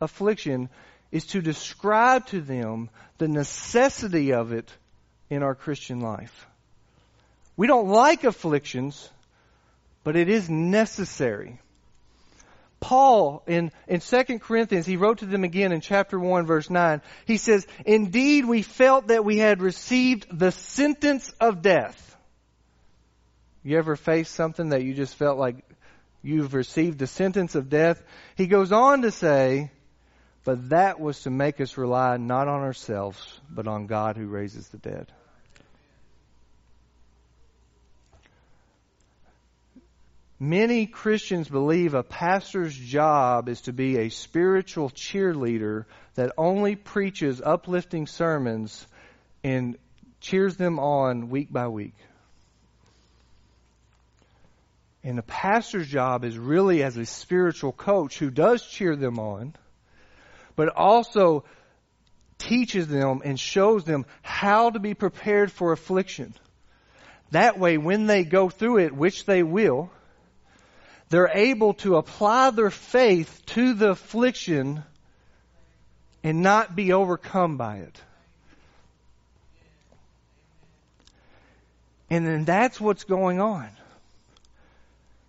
affliction 0.00 0.68
is 1.12 1.26
to 1.26 1.40
describe 1.40 2.26
to 2.26 2.40
them 2.40 2.90
the 3.18 3.28
necessity 3.28 4.32
of 4.32 4.52
it 4.52 4.68
in 5.30 5.44
our 5.44 5.54
Christian 5.54 6.00
life. 6.00 6.48
We 7.56 7.68
don't 7.68 7.88
like 7.88 8.24
afflictions, 8.24 9.08
but 10.02 10.16
it 10.16 10.28
is 10.28 10.50
necessary. 10.50 11.60
Paul 12.80 13.44
in, 13.46 13.70
in 13.86 14.00
2 14.00 14.40
Corinthians, 14.40 14.84
he 14.84 14.96
wrote 14.96 15.18
to 15.18 15.26
them 15.26 15.44
again 15.44 15.70
in 15.70 15.80
chapter 15.80 16.18
1 16.18 16.44
verse 16.44 16.70
9. 16.70 17.00
He 17.24 17.36
says, 17.36 17.68
Indeed 17.86 18.46
we 18.46 18.62
felt 18.62 19.06
that 19.06 19.24
we 19.24 19.38
had 19.38 19.62
received 19.62 20.26
the 20.36 20.50
sentence 20.50 21.32
of 21.40 21.62
death. 21.62 22.13
You 23.64 23.78
ever 23.78 23.96
faced 23.96 24.34
something 24.34 24.68
that 24.68 24.84
you 24.84 24.92
just 24.92 25.16
felt 25.16 25.38
like 25.38 25.64
you've 26.22 26.52
received 26.52 27.00
a 27.00 27.06
sentence 27.06 27.54
of 27.54 27.70
death? 27.70 28.02
He 28.36 28.46
goes 28.46 28.70
on 28.72 29.02
to 29.02 29.10
say, 29.10 29.70
but 30.44 30.68
that 30.68 31.00
was 31.00 31.22
to 31.22 31.30
make 31.30 31.62
us 31.62 31.78
rely 31.78 32.18
not 32.18 32.46
on 32.46 32.60
ourselves, 32.60 33.40
but 33.50 33.66
on 33.66 33.86
God 33.86 34.18
who 34.18 34.26
raises 34.26 34.68
the 34.68 34.76
dead. 34.76 35.10
Many 40.38 40.84
Christians 40.84 41.48
believe 41.48 41.94
a 41.94 42.02
pastor's 42.02 42.76
job 42.76 43.48
is 43.48 43.62
to 43.62 43.72
be 43.72 43.96
a 43.96 44.10
spiritual 44.10 44.90
cheerleader 44.90 45.86
that 46.16 46.32
only 46.36 46.76
preaches 46.76 47.40
uplifting 47.40 48.06
sermons 48.06 48.86
and 49.42 49.78
cheers 50.20 50.56
them 50.56 50.78
on 50.78 51.30
week 51.30 51.50
by 51.50 51.68
week. 51.68 51.94
And 55.04 55.18
the 55.18 55.22
pastor's 55.22 55.86
job 55.86 56.24
is 56.24 56.38
really 56.38 56.82
as 56.82 56.96
a 56.96 57.04
spiritual 57.04 57.72
coach 57.72 58.18
who 58.18 58.30
does 58.30 58.66
cheer 58.66 58.96
them 58.96 59.18
on, 59.18 59.54
but 60.56 60.70
also 60.74 61.44
teaches 62.38 62.88
them 62.88 63.20
and 63.22 63.38
shows 63.38 63.84
them 63.84 64.06
how 64.22 64.70
to 64.70 64.78
be 64.78 64.94
prepared 64.94 65.52
for 65.52 65.72
affliction. 65.72 66.34
That 67.32 67.58
way, 67.58 67.76
when 67.76 68.06
they 68.06 68.24
go 68.24 68.48
through 68.48 68.78
it, 68.78 68.94
which 68.94 69.26
they 69.26 69.42
will, 69.42 69.90
they're 71.10 71.28
able 71.34 71.74
to 71.74 71.96
apply 71.96 72.50
their 72.50 72.70
faith 72.70 73.42
to 73.46 73.74
the 73.74 73.90
affliction 73.90 74.84
and 76.22 76.42
not 76.42 76.74
be 76.74 76.94
overcome 76.94 77.58
by 77.58 77.78
it. 77.78 78.00
And 82.08 82.26
then 82.26 82.44
that's 82.44 82.80
what's 82.80 83.04
going 83.04 83.40
on. 83.40 83.68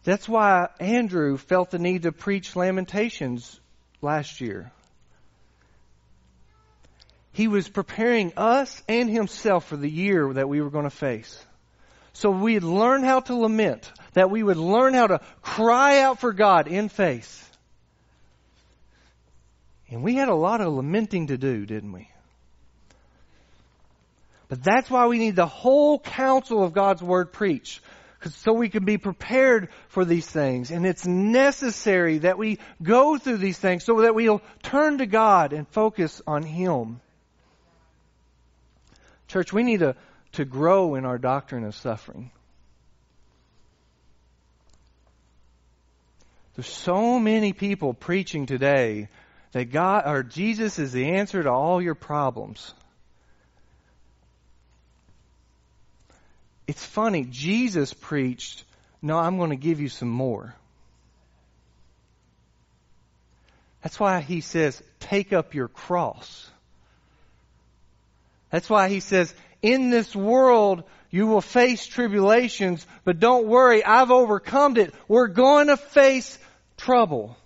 That's 0.05 0.29
why 0.29 0.69
Andrew 0.79 1.35
felt 1.35 1.71
the 1.71 1.79
need 1.79 2.03
to 2.03 2.11
preach 2.11 2.55
Lamentations 2.55 3.59
last 4.03 4.39
year. 4.39 4.71
He 7.33 7.47
was 7.47 7.67
preparing 7.67 8.31
us 8.37 8.83
and 8.87 9.09
himself 9.09 9.65
for 9.65 9.77
the 9.77 9.89
year 9.89 10.31
that 10.31 10.47
we 10.47 10.61
were 10.61 10.69
going 10.69 10.85
to 10.85 10.91
face. 10.91 11.43
So 12.13 12.29
we'd 12.29 12.63
learn 12.63 13.03
how 13.03 13.21
to 13.21 13.35
lament, 13.35 13.91
that 14.13 14.29
we 14.29 14.43
would 14.43 14.57
learn 14.57 14.93
how 14.93 15.07
to 15.07 15.21
cry 15.41 16.01
out 16.01 16.19
for 16.19 16.31
God 16.31 16.67
in 16.67 16.87
faith. 16.87 17.41
And 19.89 20.03
we 20.03 20.15
had 20.15 20.29
a 20.29 20.35
lot 20.35 20.61
of 20.61 20.71
lamenting 20.71 21.27
to 21.27 21.37
do, 21.37 21.65
didn't 21.65 21.91
we? 21.91 22.09
But 24.49 24.63
that's 24.63 24.89
why 24.89 25.07
we 25.07 25.17
need 25.17 25.35
the 25.35 25.47
whole 25.47 25.97
counsel 25.97 26.63
of 26.63 26.73
God's 26.73 27.01
Word 27.01 27.33
preached 27.33 27.81
so 28.33 28.53
we 28.53 28.69
can 28.69 28.85
be 28.85 28.97
prepared 28.97 29.69
for 29.87 30.05
these 30.05 30.25
things. 30.25 30.71
And 30.71 30.85
it's 30.85 31.05
necessary 31.05 32.19
that 32.19 32.37
we 32.37 32.59
go 32.81 33.17
through 33.17 33.37
these 33.37 33.57
things 33.57 33.83
so 33.83 34.01
that 34.01 34.15
we'll 34.15 34.41
turn 34.63 34.99
to 34.99 35.05
God 35.05 35.53
and 35.53 35.67
focus 35.67 36.21
on 36.25 36.43
Him. 36.43 37.01
Church, 39.27 39.51
we 39.51 39.63
need 39.63 39.79
to, 39.79 39.95
to 40.33 40.45
grow 40.45 40.95
in 40.95 41.05
our 41.05 41.17
doctrine 41.17 41.63
of 41.63 41.75
suffering. 41.75 42.31
There's 46.55 46.67
so 46.67 47.19
many 47.19 47.51
people 47.53 47.93
preaching 47.93 48.45
today 48.45 49.09
that 49.51 49.71
God 49.71 50.03
or 50.05 50.23
Jesus 50.23 50.79
is 50.79 50.91
the 50.91 51.11
answer 51.11 51.43
to 51.43 51.51
all 51.51 51.81
your 51.81 51.95
problems. 51.95 52.73
It's 56.67 56.83
funny, 56.83 57.25
Jesus 57.29 57.93
preached, 57.93 58.63
No, 59.01 59.17
I'm 59.17 59.37
going 59.37 59.51
to 59.51 59.55
give 59.55 59.79
you 59.79 59.89
some 59.89 60.09
more. 60.09 60.55
That's 63.83 63.99
why 63.99 64.21
he 64.21 64.41
says, 64.41 64.81
Take 64.99 65.31
up 65.31 65.53
your 65.53 65.67
cross. 65.67 66.49
That's 68.49 68.69
why 68.69 68.89
he 68.89 68.99
says, 68.99 69.33
In 69.61 69.91
this 69.91 70.15
world, 70.15 70.83
you 71.11 71.27
will 71.27 71.41
face 71.41 71.85
tribulations, 71.85 72.85
but 73.03 73.19
don't 73.19 73.45
worry, 73.45 73.85
I've 73.85 74.11
overcome 74.11 74.77
it. 74.77 74.93
We're 75.07 75.27
going 75.27 75.67
to 75.67 75.77
face 75.77 76.37
trouble. 76.77 77.37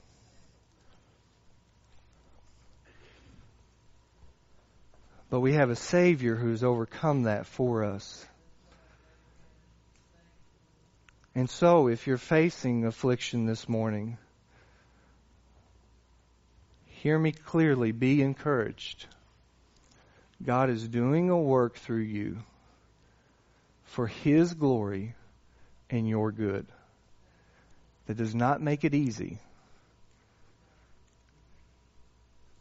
But 5.29 5.41
we 5.41 5.53
have 5.53 5.69
a 5.69 5.75
Savior 5.75 6.36
who's 6.36 6.63
overcome 6.63 7.23
that 7.23 7.45
for 7.45 7.84
us. 7.84 8.25
And 11.35 11.49
so, 11.49 11.87
if 11.87 12.07
you're 12.07 12.17
facing 12.17 12.85
affliction 12.85 13.45
this 13.45 13.69
morning, 13.69 14.17
hear 16.85 17.17
me 17.17 17.31
clearly, 17.31 17.91
be 17.91 18.21
encouraged. 18.21 19.05
God 20.43 20.69
is 20.69 20.87
doing 20.87 21.29
a 21.29 21.37
work 21.37 21.75
through 21.75 22.03
you 22.03 22.37
for 23.85 24.07
His 24.07 24.53
glory 24.53 25.15
and 25.89 26.07
your 26.07 26.31
good. 26.31 26.65
That 28.07 28.17
does 28.17 28.33
not 28.33 28.61
make 28.61 28.83
it 28.83 28.95
easy. 28.95 29.39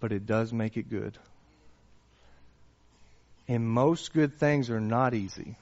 but 0.00 0.12
it 0.12 0.26
does 0.26 0.52
make 0.52 0.76
it 0.76 0.88
good. 0.88 1.18
And 3.46 3.66
most 3.68 4.12
good 4.12 4.38
things 4.38 4.70
are 4.70 4.80
not 4.80 5.14
easy. 5.14 5.56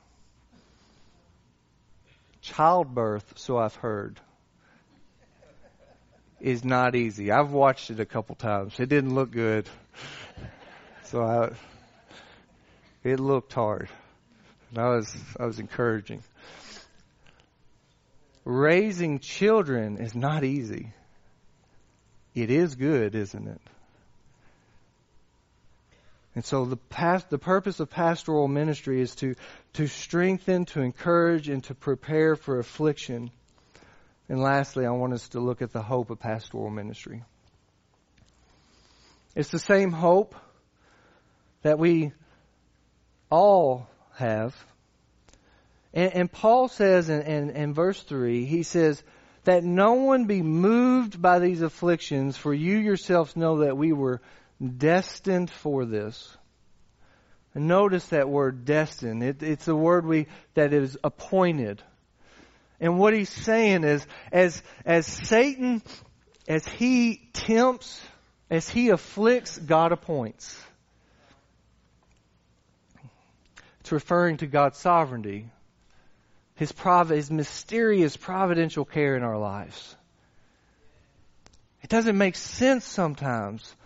Childbirth, 2.46 3.38
so 3.38 3.58
I've 3.58 3.74
heard, 3.74 4.20
is 6.40 6.64
not 6.64 6.94
easy. 6.94 7.32
I've 7.32 7.50
watched 7.50 7.90
it 7.90 7.98
a 7.98 8.04
couple 8.04 8.36
times. 8.36 8.78
It 8.78 8.88
didn't 8.88 9.14
look 9.14 9.32
good. 9.32 9.68
So 11.04 11.22
I, 11.22 11.50
it 13.02 13.18
looked 13.18 13.52
hard. 13.52 13.88
And 14.70 14.78
I 14.78 14.88
was, 14.90 15.16
I 15.40 15.46
was 15.46 15.58
encouraging. 15.58 16.22
Raising 18.44 19.18
children 19.18 19.98
is 19.98 20.14
not 20.14 20.44
easy. 20.44 20.92
It 22.32 22.50
is 22.50 22.76
good, 22.76 23.16
isn't 23.16 23.48
it? 23.48 23.60
And 26.36 26.44
so 26.44 26.66
the 26.66 26.76
past, 26.76 27.30
the 27.30 27.38
purpose 27.38 27.80
of 27.80 27.88
pastoral 27.88 28.46
ministry 28.46 29.00
is 29.00 29.14
to, 29.16 29.34
to 29.72 29.86
strengthen, 29.86 30.66
to 30.66 30.82
encourage, 30.82 31.48
and 31.48 31.64
to 31.64 31.74
prepare 31.74 32.36
for 32.36 32.58
affliction. 32.58 33.30
And 34.28 34.42
lastly, 34.42 34.84
I 34.84 34.90
want 34.90 35.14
us 35.14 35.28
to 35.30 35.40
look 35.40 35.62
at 35.62 35.72
the 35.72 35.80
hope 35.80 36.10
of 36.10 36.20
pastoral 36.20 36.68
ministry. 36.68 37.24
It's 39.34 39.48
the 39.48 39.58
same 39.58 39.92
hope 39.92 40.34
that 41.62 41.78
we 41.78 42.12
all 43.30 43.88
have. 44.16 44.54
And, 45.94 46.12
and 46.12 46.32
Paul 46.32 46.68
says 46.68 47.08
in, 47.08 47.22
in, 47.22 47.50
in 47.50 47.72
verse 47.72 48.02
3, 48.02 48.44
he 48.44 48.62
says, 48.62 49.02
that 49.44 49.64
no 49.64 49.94
one 49.94 50.24
be 50.24 50.42
moved 50.42 51.22
by 51.22 51.38
these 51.38 51.62
afflictions, 51.62 52.36
for 52.36 52.52
you 52.52 52.76
yourselves 52.78 53.36
know 53.36 53.60
that 53.60 53.76
we 53.76 53.92
were 53.92 54.20
destined 54.60 55.50
for 55.50 55.84
this. 55.84 56.36
And 57.54 57.68
notice 57.68 58.06
that 58.08 58.28
word 58.28 58.64
destined. 58.64 59.22
It, 59.22 59.42
it's 59.42 59.68
a 59.68 59.74
word 59.74 60.04
we, 60.04 60.26
that 60.54 60.72
is 60.72 60.98
appointed. 61.02 61.82
And 62.80 62.98
what 62.98 63.14
he's 63.14 63.30
saying 63.30 63.84
is, 63.84 64.06
as, 64.30 64.62
as 64.84 65.06
Satan, 65.06 65.82
as 66.46 66.66
he 66.66 67.28
tempts, 67.32 68.00
as 68.50 68.68
he 68.68 68.90
afflicts, 68.90 69.58
God 69.58 69.92
appoints. 69.92 70.62
It's 73.86 73.92
referring 73.92 74.38
to 74.38 74.48
God's 74.48 74.78
sovereignty, 74.78 75.48
His, 76.56 76.72
prov- 76.72 77.10
His 77.10 77.30
mysterious 77.30 78.16
providential 78.16 78.84
care 78.84 79.16
in 79.16 79.22
our 79.22 79.38
lives. 79.38 79.94
It 81.82 81.88
doesn't 81.88 82.18
make 82.18 82.34
sense 82.34 82.84
sometimes. 82.84 83.76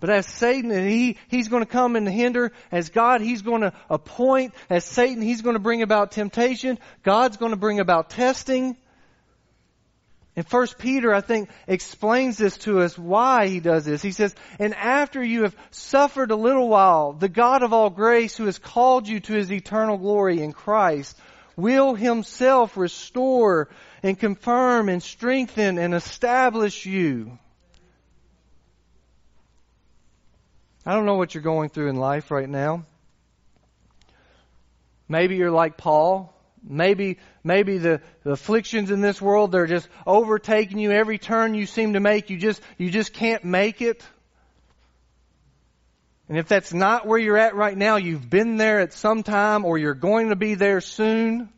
But 0.00 0.10
as 0.10 0.26
Satan, 0.26 0.70
and 0.70 0.88
he, 0.88 1.16
he's 1.28 1.48
going 1.48 1.64
to 1.64 1.70
come 1.70 1.96
and 1.96 2.08
hinder. 2.08 2.52
As 2.70 2.88
God, 2.90 3.20
he's 3.20 3.42
going 3.42 3.62
to 3.62 3.72
appoint. 3.90 4.54
As 4.70 4.84
Satan, 4.84 5.22
he's 5.22 5.42
going 5.42 5.54
to 5.54 5.60
bring 5.60 5.82
about 5.82 6.12
temptation. 6.12 6.78
God's 7.02 7.36
going 7.36 7.50
to 7.50 7.56
bring 7.56 7.80
about 7.80 8.10
testing. 8.10 8.76
And 10.36 10.46
First 10.46 10.78
Peter, 10.78 11.12
I 11.12 11.20
think, 11.20 11.50
explains 11.66 12.38
this 12.38 12.56
to 12.58 12.80
us 12.82 12.96
why 12.96 13.48
he 13.48 13.58
does 13.58 13.84
this. 13.84 14.00
He 14.00 14.12
says, 14.12 14.32
And 14.60 14.72
after 14.72 15.20
you 15.20 15.42
have 15.42 15.56
suffered 15.72 16.30
a 16.30 16.36
little 16.36 16.68
while, 16.68 17.12
the 17.12 17.28
God 17.28 17.64
of 17.64 17.72
all 17.72 17.90
grace, 17.90 18.36
who 18.36 18.44
has 18.44 18.56
called 18.56 19.08
you 19.08 19.18
to 19.18 19.32
his 19.32 19.50
eternal 19.50 19.96
glory 19.96 20.40
in 20.40 20.52
Christ, 20.52 21.18
will 21.56 21.96
himself 21.96 22.76
restore 22.76 23.68
and 24.04 24.16
confirm 24.16 24.88
and 24.88 25.02
strengthen 25.02 25.76
and 25.76 25.92
establish 25.92 26.86
you. 26.86 27.36
I 30.88 30.94
don't 30.94 31.04
know 31.04 31.16
what 31.16 31.34
you're 31.34 31.42
going 31.42 31.68
through 31.68 31.90
in 31.90 31.96
life 31.96 32.30
right 32.30 32.48
now. 32.48 32.86
Maybe 35.06 35.36
you're 35.36 35.50
like 35.50 35.76
Paul. 35.76 36.34
Maybe, 36.66 37.18
maybe 37.44 37.76
the, 37.76 38.00
the 38.24 38.30
afflictions 38.30 38.90
in 38.90 39.02
this 39.02 39.20
world, 39.20 39.52
they're 39.52 39.66
just 39.66 39.86
overtaking 40.06 40.78
you 40.78 40.90
every 40.90 41.18
turn 41.18 41.52
you 41.52 41.66
seem 41.66 41.92
to 41.92 42.00
make. 42.00 42.30
You 42.30 42.38
just, 42.38 42.62
you 42.78 42.90
just 42.90 43.12
can't 43.12 43.44
make 43.44 43.82
it. 43.82 44.02
And 46.26 46.38
if 46.38 46.48
that's 46.48 46.72
not 46.72 47.06
where 47.06 47.18
you're 47.18 47.36
at 47.36 47.54
right 47.54 47.76
now, 47.76 47.96
you've 47.96 48.30
been 48.30 48.56
there 48.56 48.80
at 48.80 48.94
some 48.94 49.22
time 49.22 49.66
or 49.66 49.76
you're 49.76 49.92
going 49.92 50.30
to 50.30 50.36
be 50.36 50.54
there 50.54 50.80
soon. 50.80 51.50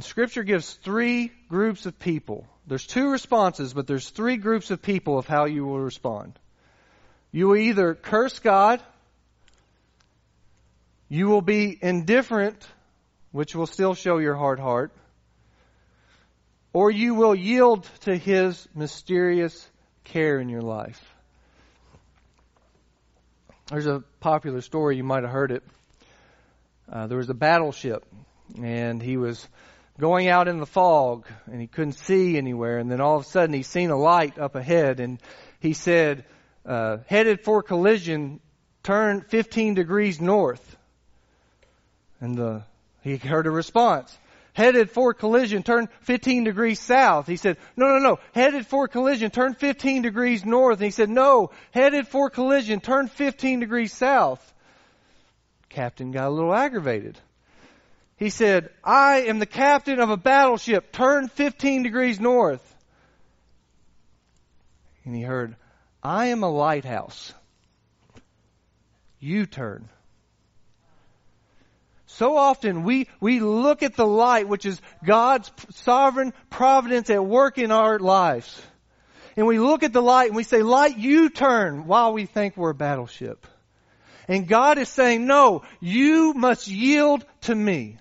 And 0.00 0.04
Scripture 0.06 0.44
gives 0.44 0.72
three 0.72 1.30
groups 1.50 1.84
of 1.84 1.98
people. 1.98 2.46
There's 2.66 2.86
two 2.86 3.10
responses, 3.10 3.74
but 3.74 3.86
there's 3.86 4.08
three 4.08 4.38
groups 4.38 4.70
of 4.70 4.80
people 4.80 5.18
of 5.18 5.26
how 5.26 5.44
you 5.44 5.66
will 5.66 5.78
respond. 5.78 6.38
You 7.32 7.48
will 7.48 7.56
either 7.56 7.94
curse 7.94 8.38
God, 8.38 8.82
you 11.10 11.28
will 11.28 11.42
be 11.42 11.78
indifferent, 11.82 12.66
which 13.30 13.54
will 13.54 13.66
still 13.66 13.92
show 13.92 14.16
your 14.16 14.34
hard 14.36 14.58
heart, 14.58 14.90
or 16.72 16.90
you 16.90 17.14
will 17.14 17.34
yield 17.34 17.86
to 18.04 18.16
His 18.16 18.66
mysterious 18.74 19.68
care 20.04 20.40
in 20.40 20.48
your 20.48 20.62
life. 20.62 21.14
There's 23.66 23.86
a 23.86 24.02
popular 24.20 24.62
story, 24.62 24.96
you 24.96 25.04
might 25.04 25.24
have 25.24 25.32
heard 25.32 25.52
it. 25.52 25.62
Uh, 26.90 27.06
there 27.06 27.18
was 27.18 27.28
a 27.28 27.34
battleship, 27.34 28.06
and 28.62 29.02
he 29.02 29.18
was 29.18 29.46
going 30.00 30.28
out 30.28 30.48
in 30.48 30.58
the 30.58 30.66
fog 30.66 31.26
and 31.46 31.60
he 31.60 31.66
couldn't 31.66 31.92
see 31.92 32.36
anywhere. 32.36 32.78
And 32.78 32.90
then 32.90 33.00
all 33.00 33.16
of 33.16 33.22
a 33.22 33.28
sudden 33.28 33.54
he 33.54 33.62
seen 33.62 33.90
a 33.90 33.96
light 33.96 34.38
up 34.38 34.56
ahead 34.56 34.98
and 34.98 35.20
he 35.60 35.74
said, 35.74 36.24
uh, 36.64 36.98
headed 37.06 37.42
for 37.42 37.62
collision, 37.62 38.40
turn 38.82 39.20
15 39.20 39.74
degrees 39.74 40.20
north. 40.20 40.76
And 42.20 42.36
the, 42.36 42.64
he 43.02 43.16
heard 43.16 43.46
a 43.46 43.50
response. 43.50 44.16
Headed 44.52 44.90
for 44.90 45.14
collision, 45.14 45.62
turn 45.62 45.88
15 46.02 46.44
degrees 46.44 46.80
south. 46.80 47.26
He 47.26 47.36
said, 47.36 47.56
no, 47.76 47.86
no, 47.88 47.98
no. 47.98 48.18
Headed 48.34 48.66
for 48.66 48.88
collision, 48.88 49.30
turn 49.30 49.54
15 49.54 50.02
degrees 50.02 50.44
north. 50.44 50.78
And 50.78 50.84
he 50.86 50.90
said, 50.90 51.08
no. 51.08 51.50
Headed 51.70 52.08
for 52.08 52.30
collision, 52.30 52.80
turn 52.80 53.06
15 53.08 53.60
degrees 53.60 53.92
south. 53.92 54.52
Captain 55.68 56.10
got 56.10 56.26
a 56.26 56.30
little 56.30 56.52
aggravated. 56.52 57.16
He 58.20 58.28
said, 58.28 58.68
I 58.84 59.22
am 59.22 59.38
the 59.38 59.46
captain 59.46 59.98
of 59.98 60.10
a 60.10 60.16
battleship. 60.18 60.92
Turn 60.92 61.28
15 61.28 61.82
degrees 61.82 62.20
north. 62.20 62.62
And 65.06 65.16
he 65.16 65.22
heard, 65.22 65.56
I 66.02 66.26
am 66.26 66.42
a 66.42 66.50
lighthouse. 66.50 67.32
You 69.20 69.46
turn. 69.46 69.88
So 72.04 72.36
often 72.36 72.82
we, 72.82 73.08
we 73.20 73.40
look 73.40 73.82
at 73.82 73.96
the 73.96 74.06
light, 74.06 74.46
which 74.46 74.66
is 74.66 74.78
God's 75.02 75.50
sovereign 75.70 76.34
providence 76.50 77.08
at 77.08 77.24
work 77.24 77.56
in 77.56 77.72
our 77.72 77.98
lives. 77.98 78.60
And 79.34 79.46
we 79.46 79.58
look 79.58 79.82
at 79.82 79.94
the 79.94 80.02
light 80.02 80.26
and 80.26 80.36
we 80.36 80.42
say, 80.42 80.62
light, 80.62 80.98
you 80.98 81.30
turn, 81.30 81.86
while 81.86 82.12
we 82.12 82.26
think 82.26 82.54
we're 82.54 82.70
a 82.70 82.74
battleship. 82.74 83.46
And 84.28 84.46
God 84.46 84.76
is 84.76 84.90
saying, 84.90 85.26
no, 85.26 85.62
you 85.80 86.34
must 86.34 86.68
yield 86.68 87.24
to 87.42 87.54
me. 87.54 87.96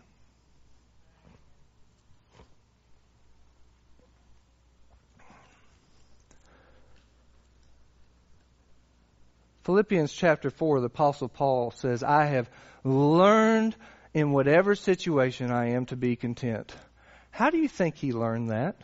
Philippians 9.69 10.11
chapter 10.11 10.49
4, 10.49 10.79
the 10.79 10.87
Apostle 10.87 11.27
Paul 11.27 11.69
says, 11.69 12.01
I 12.01 12.25
have 12.25 12.49
learned 12.83 13.75
in 14.15 14.31
whatever 14.31 14.73
situation 14.73 15.51
I 15.51 15.73
am 15.73 15.85
to 15.85 15.95
be 15.95 16.15
content. 16.15 16.75
How 17.29 17.51
do 17.51 17.59
you 17.59 17.67
think 17.67 17.95
he 17.95 18.11
learned 18.11 18.49
that? 18.49 18.77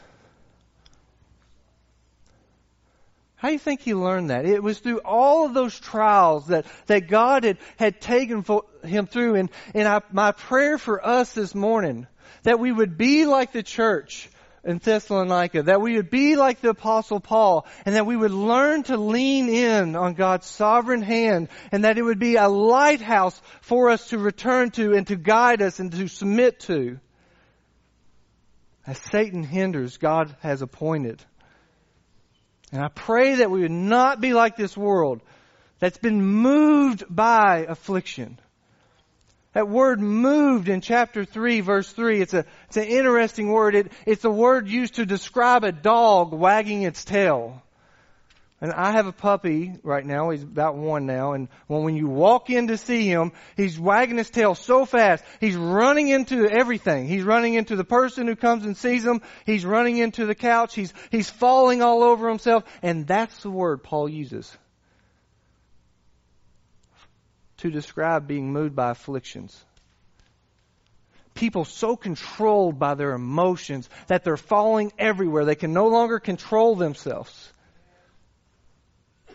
How 3.37 3.47
do 3.47 3.53
you 3.53 3.59
think 3.59 3.81
he 3.81 3.95
learned 3.95 4.29
that? 4.29 4.45
It 4.45 4.61
was 4.61 4.77
through 4.77 4.99
all 4.99 5.47
of 5.47 5.55
those 5.55 5.79
trials 5.79 6.49
that, 6.49 6.67
that 6.85 7.07
God 7.07 7.45
had, 7.45 7.57
had 7.77 7.99
taken 7.99 8.43
for 8.43 8.65
him 8.83 9.07
through. 9.07 9.33
And, 9.33 9.49
and 9.73 9.87
I, 9.87 10.01
my 10.11 10.33
prayer 10.33 10.77
for 10.77 11.03
us 11.03 11.33
this 11.33 11.55
morning, 11.55 12.05
that 12.43 12.59
we 12.59 12.71
would 12.71 12.95
be 12.95 13.25
like 13.25 13.53
the 13.53 13.63
church, 13.63 14.29
in 14.65 14.79
Thessalonica, 14.79 15.63
that 15.63 15.79
we 15.79 15.95
would 15.95 16.09
be 16.09 16.35
like 16.35 16.59
the 16.59 16.69
apostle 16.69 17.19
Paul, 17.19 17.67
and 17.85 17.95
that 17.95 18.07
we 18.07 18.17
would 18.17 18.31
learn 18.31 18.83
to 18.83 18.97
lean 18.97 19.47
in 19.47 19.95
on 19.95 20.15
God's 20.15 20.47
sovereign 20.47 21.03
hand, 21.03 21.49
and 21.71 21.83
that 21.83 21.97
it 21.97 22.01
would 22.01 22.19
be 22.19 22.35
a 22.35 22.49
lighthouse 22.49 23.39
for 23.61 23.91
us 23.91 24.09
to 24.09 24.17
return 24.17 24.71
to 24.71 24.93
and 24.93 25.05
to 25.07 25.15
guide 25.15 25.61
us 25.61 25.79
and 25.79 25.91
to 25.91 26.07
submit 26.07 26.59
to. 26.61 26.99
As 28.87 28.97
Satan 29.11 29.43
hinders, 29.43 29.97
God 29.97 30.35
has 30.41 30.61
appointed. 30.61 31.23
And 32.71 32.83
I 32.83 32.87
pray 32.87 33.35
that 33.35 33.51
we 33.51 33.61
would 33.61 33.71
not 33.71 34.19
be 34.19 34.33
like 34.33 34.57
this 34.57 34.75
world 34.75 35.21
that's 35.79 35.97
been 35.97 36.23
moved 36.23 37.03
by 37.09 37.65
affliction. 37.67 38.39
That 39.55 39.69
word 39.69 40.01
moved 40.01 40.67
in 40.67 40.81
chapter 40.81 41.23
3 41.23 41.61
verse 41.61 41.89
3. 41.89 42.19
It's 42.19 42.33
a, 42.33 42.45
it's 42.67 42.75
an 42.75 42.83
interesting 42.83 43.47
word. 43.47 43.73
It, 43.73 43.91
it's 44.05 44.25
a 44.25 44.29
word 44.29 44.67
used 44.67 44.95
to 44.95 45.05
describe 45.05 45.63
a 45.63 45.71
dog 45.71 46.33
wagging 46.33 46.81
its 46.81 47.05
tail. 47.05 47.63
And 48.59 48.73
I 48.73 48.91
have 48.91 49.07
a 49.07 49.13
puppy 49.13 49.71
right 49.81 50.05
now. 50.05 50.29
He's 50.31 50.43
about 50.43 50.75
one 50.75 51.05
now. 51.05 51.31
And 51.31 51.47
when, 51.67 51.83
when 51.83 51.95
you 51.95 52.07
walk 52.07 52.49
in 52.49 52.67
to 52.67 52.75
see 52.77 53.07
him, 53.07 53.31
he's 53.55 53.79
wagging 53.79 54.17
his 54.17 54.29
tail 54.29 54.55
so 54.55 54.83
fast. 54.83 55.23
He's 55.39 55.55
running 55.55 56.09
into 56.09 56.49
everything. 56.49 57.07
He's 57.07 57.23
running 57.23 57.53
into 57.53 57.77
the 57.77 57.85
person 57.85 58.27
who 58.27 58.35
comes 58.35 58.65
and 58.65 58.75
sees 58.75 59.05
him. 59.05 59.21
He's 59.45 59.65
running 59.65 59.95
into 59.99 60.25
the 60.25 60.35
couch. 60.35 60.75
He's, 60.75 60.93
he's 61.11 61.29
falling 61.29 61.81
all 61.81 62.03
over 62.03 62.27
himself. 62.27 62.65
And 62.83 63.07
that's 63.07 63.41
the 63.41 63.51
word 63.51 63.83
Paul 63.83 64.09
uses 64.09 64.51
to 67.65 67.71
describe 67.71 68.27
being 68.27 68.53
moved 68.53 68.75
by 68.75 68.91
afflictions. 68.91 69.59
People 71.33 71.65
so 71.65 71.95
controlled 71.95 72.77
by 72.77 72.93
their 72.93 73.13
emotions 73.13 73.89
that 74.05 74.23
they're 74.23 74.37
falling 74.37 74.93
everywhere. 74.99 75.45
They 75.45 75.55
can 75.55 75.73
no 75.73 75.87
longer 75.87 76.19
control 76.19 76.75
themselves. 76.75 77.51
I 79.27 79.33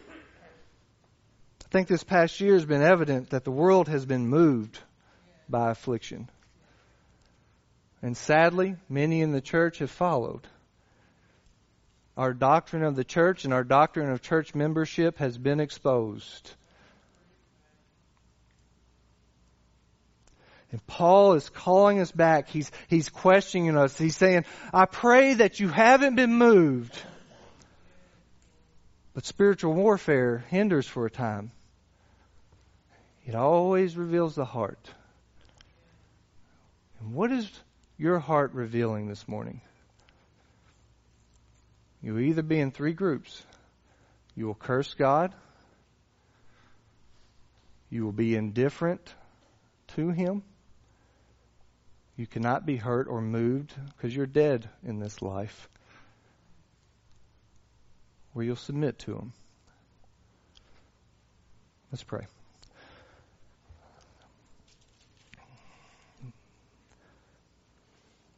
think 1.70 1.89
this 1.89 2.05
past 2.05 2.41
year 2.41 2.55
has 2.55 2.64
been 2.64 2.83
evident 2.83 3.31
that 3.31 3.43
the 3.43 3.51
world 3.51 3.89
has 3.89 4.07
been 4.07 4.28
moved 4.28 4.78
by 5.49 5.72
affliction. 5.72 6.31
And 8.01 8.16
sadly, 8.16 8.76
many 8.89 9.22
in 9.22 9.33
the 9.33 9.41
church 9.41 9.78
have 9.81 9.91
followed. 9.91 10.47
Our 12.16 12.33
doctrine 12.33 12.85
of 12.85 12.95
the 12.95 13.05
church 13.05 13.45
and 13.45 13.53
our 13.53 13.64
doctrine 13.64 14.11
of 14.11 14.22
church 14.22 14.55
membership 14.55 15.18
has 15.18 15.37
been 15.37 15.59
exposed. 15.59 16.55
And 20.73 20.87
Paul 20.87 21.35
is 21.35 21.49
calling 21.49 21.99
us 21.99 22.12
back. 22.12 22.49
He's, 22.49 22.71
he's 22.89 23.09
questioning 23.09 23.77
us. 23.77 23.97
He's 23.99 24.16
saying, 24.16 24.45
I 24.73 24.87
pray 24.87 25.35
that 25.35 25.59
you 25.59 25.68
haven't 25.68 26.14
been 26.14 26.35
moved. 26.35 26.97
But 29.12 29.27
spiritual 29.27 29.73
warfare 29.75 30.45
hinders 30.49 30.87
for 30.87 31.07
a 31.07 31.11
time. 31.11 31.51
It 33.27 33.35
always 33.35 33.97
reveals 33.97 34.37
the 34.37 34.45
heart. 34.45 34.89
And 37.01 37.14
what 37.14 37.33
is 37.33 37.51
your 37.99 38.21
heart 38.21 38.53
revealing 38.55 39.09
this 39.09 39.27
morning? 39.27 39.61
You'll 42.01 42.21
either 42.21 42.43
be 42.43 42.61
in 42.61 42.71
three 42.71 42.93
groups. 42.93 43.45
You 44.37 44.47
will 44.47 44.55
curse 44.55 44.95
God. 44.95 45.35
You 47.91 48.05
will 48.05 48.12
be 48.12 48.37
indifferent 48.37 49.14
to 49.89 50.11
Him 50.11 50.45
you 52.21 52.27
cannot 52.27 52.66
be 52.66 52.77
hurt 52.77 53.09
or 53.09 53.23
moved 53.23 53.73
because 53.97 54.14
you're 54.14 54.27
dead 54.27 54.68
in 54.85 54.99
this 54.99 55.23
life. 55.23 55.71
Where 58.35 58.45
you'll 58.45 58.57
submit 58.57 58.99
to 59.01 59.14
Him. 59.14 59.33
Let's 61.91 62.03
pray. 62.03 62.27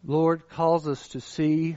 Lord, 0.07 0.49
calls 0.49 0.87
us 0.87 1.09
to 1.09 1.20
see 1.20 1.76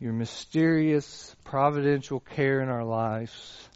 your 0.00 0.14
mysterious 0.14 1.36
providential 1.44 2.20
care 2.20 2.62
in 2.62 2.70
our 2.70 2.84
lives 2.84 3.68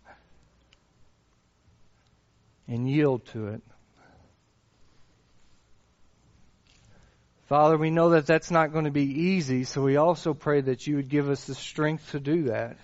and 2.67 2.89
yield 2.89 3.27
to 3.27 3.49
it. 3.49 3.63
Father, 7.47 7.77
we 7.77 7.91
know 7.91 8.11
that 8.11 8.27
that's 8.27 8.51
not 8.51 8.73
going 8.73 8.87
to 8.87 8.91
be 8.91 9.21
easy, 9.21 9.63
so 9.63 9.81
we 9.83 9.97
also 9.97 10.35
pray 10.35 10.61
that 10.61 10.87
you 10.87 10.97
would 10.97 11.09
give 11.09 11.29
us 11.29 11.45
the 11.45 11.55
strength 11.55 12.11
to 12.11 12.19
do 12.19 12.45
that. 12.45 12.77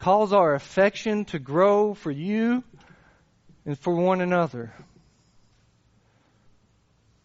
Cause 0.00 0.32
our 0.32 0.54
affection 0.54 1.26
to 1.26 1.38
grow 1.38 1.94
for 1.94 2.10
you 2.10 2.64
and 3.66 3.78
for 3.78 3.94
one 3.94 4.20
another. 4.20 4.72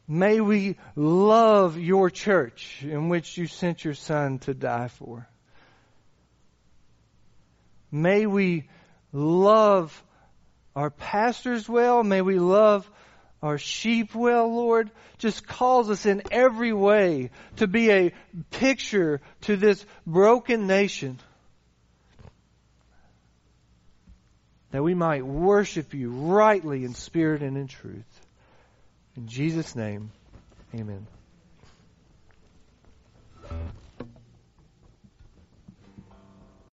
May 0.08 0.42
we 0.42 0.78
love 0.96 1.80
your 1.80 2.12
church 2.12 2.84
in 2.84 3.10
which 3.10 3.38
you 3.38 3.48
sent 3.48 3.84
your 3.84 3.96
son 3.96 4.38
to 4.40 4.54
die 4.54 4.90
for. 4.90 5.28
May 7.92 8.28
we 8.28 8.70
love 9.12 10.04
our 10.76 10.92
pastors 10.92 11.68
well. 11.68 12.04
May 12.04 12.22
we 12.22 12.38
love 12.38 12.88
our 13.46 13.60
sheep 13.60 14.16
well, 14.16 14.52
Lord, 14.52 14.90
just 15.20 15.46
calls 15.46 15.92
us 15.92 16.08
in 16.08 16.24
every 16.32 16.74
way 16.74 17.30
to 17.58 17.68
be 17.68 17.92
a 17.92 18.12
picture 18.50 19.22
to 19.42 19.56
this 19.56 19.86
broken 20.08 20.66
nation. 20.66 21.20
That 24.72 24.82
we 24.82 24.96
might 24.96 25.24
worship 25.24 25.94
you 25.94 26.10
rightly 26.10 26.86
in 26.86 26.96
spirit 26.96 27.44
and 27.44 27.56
in 27.56 27.68
truth. 27.68 28.04
In 29.16 29.28
Jesus' 29.28 29.76
name, 29.76 30.12
amen. 30.74 31.06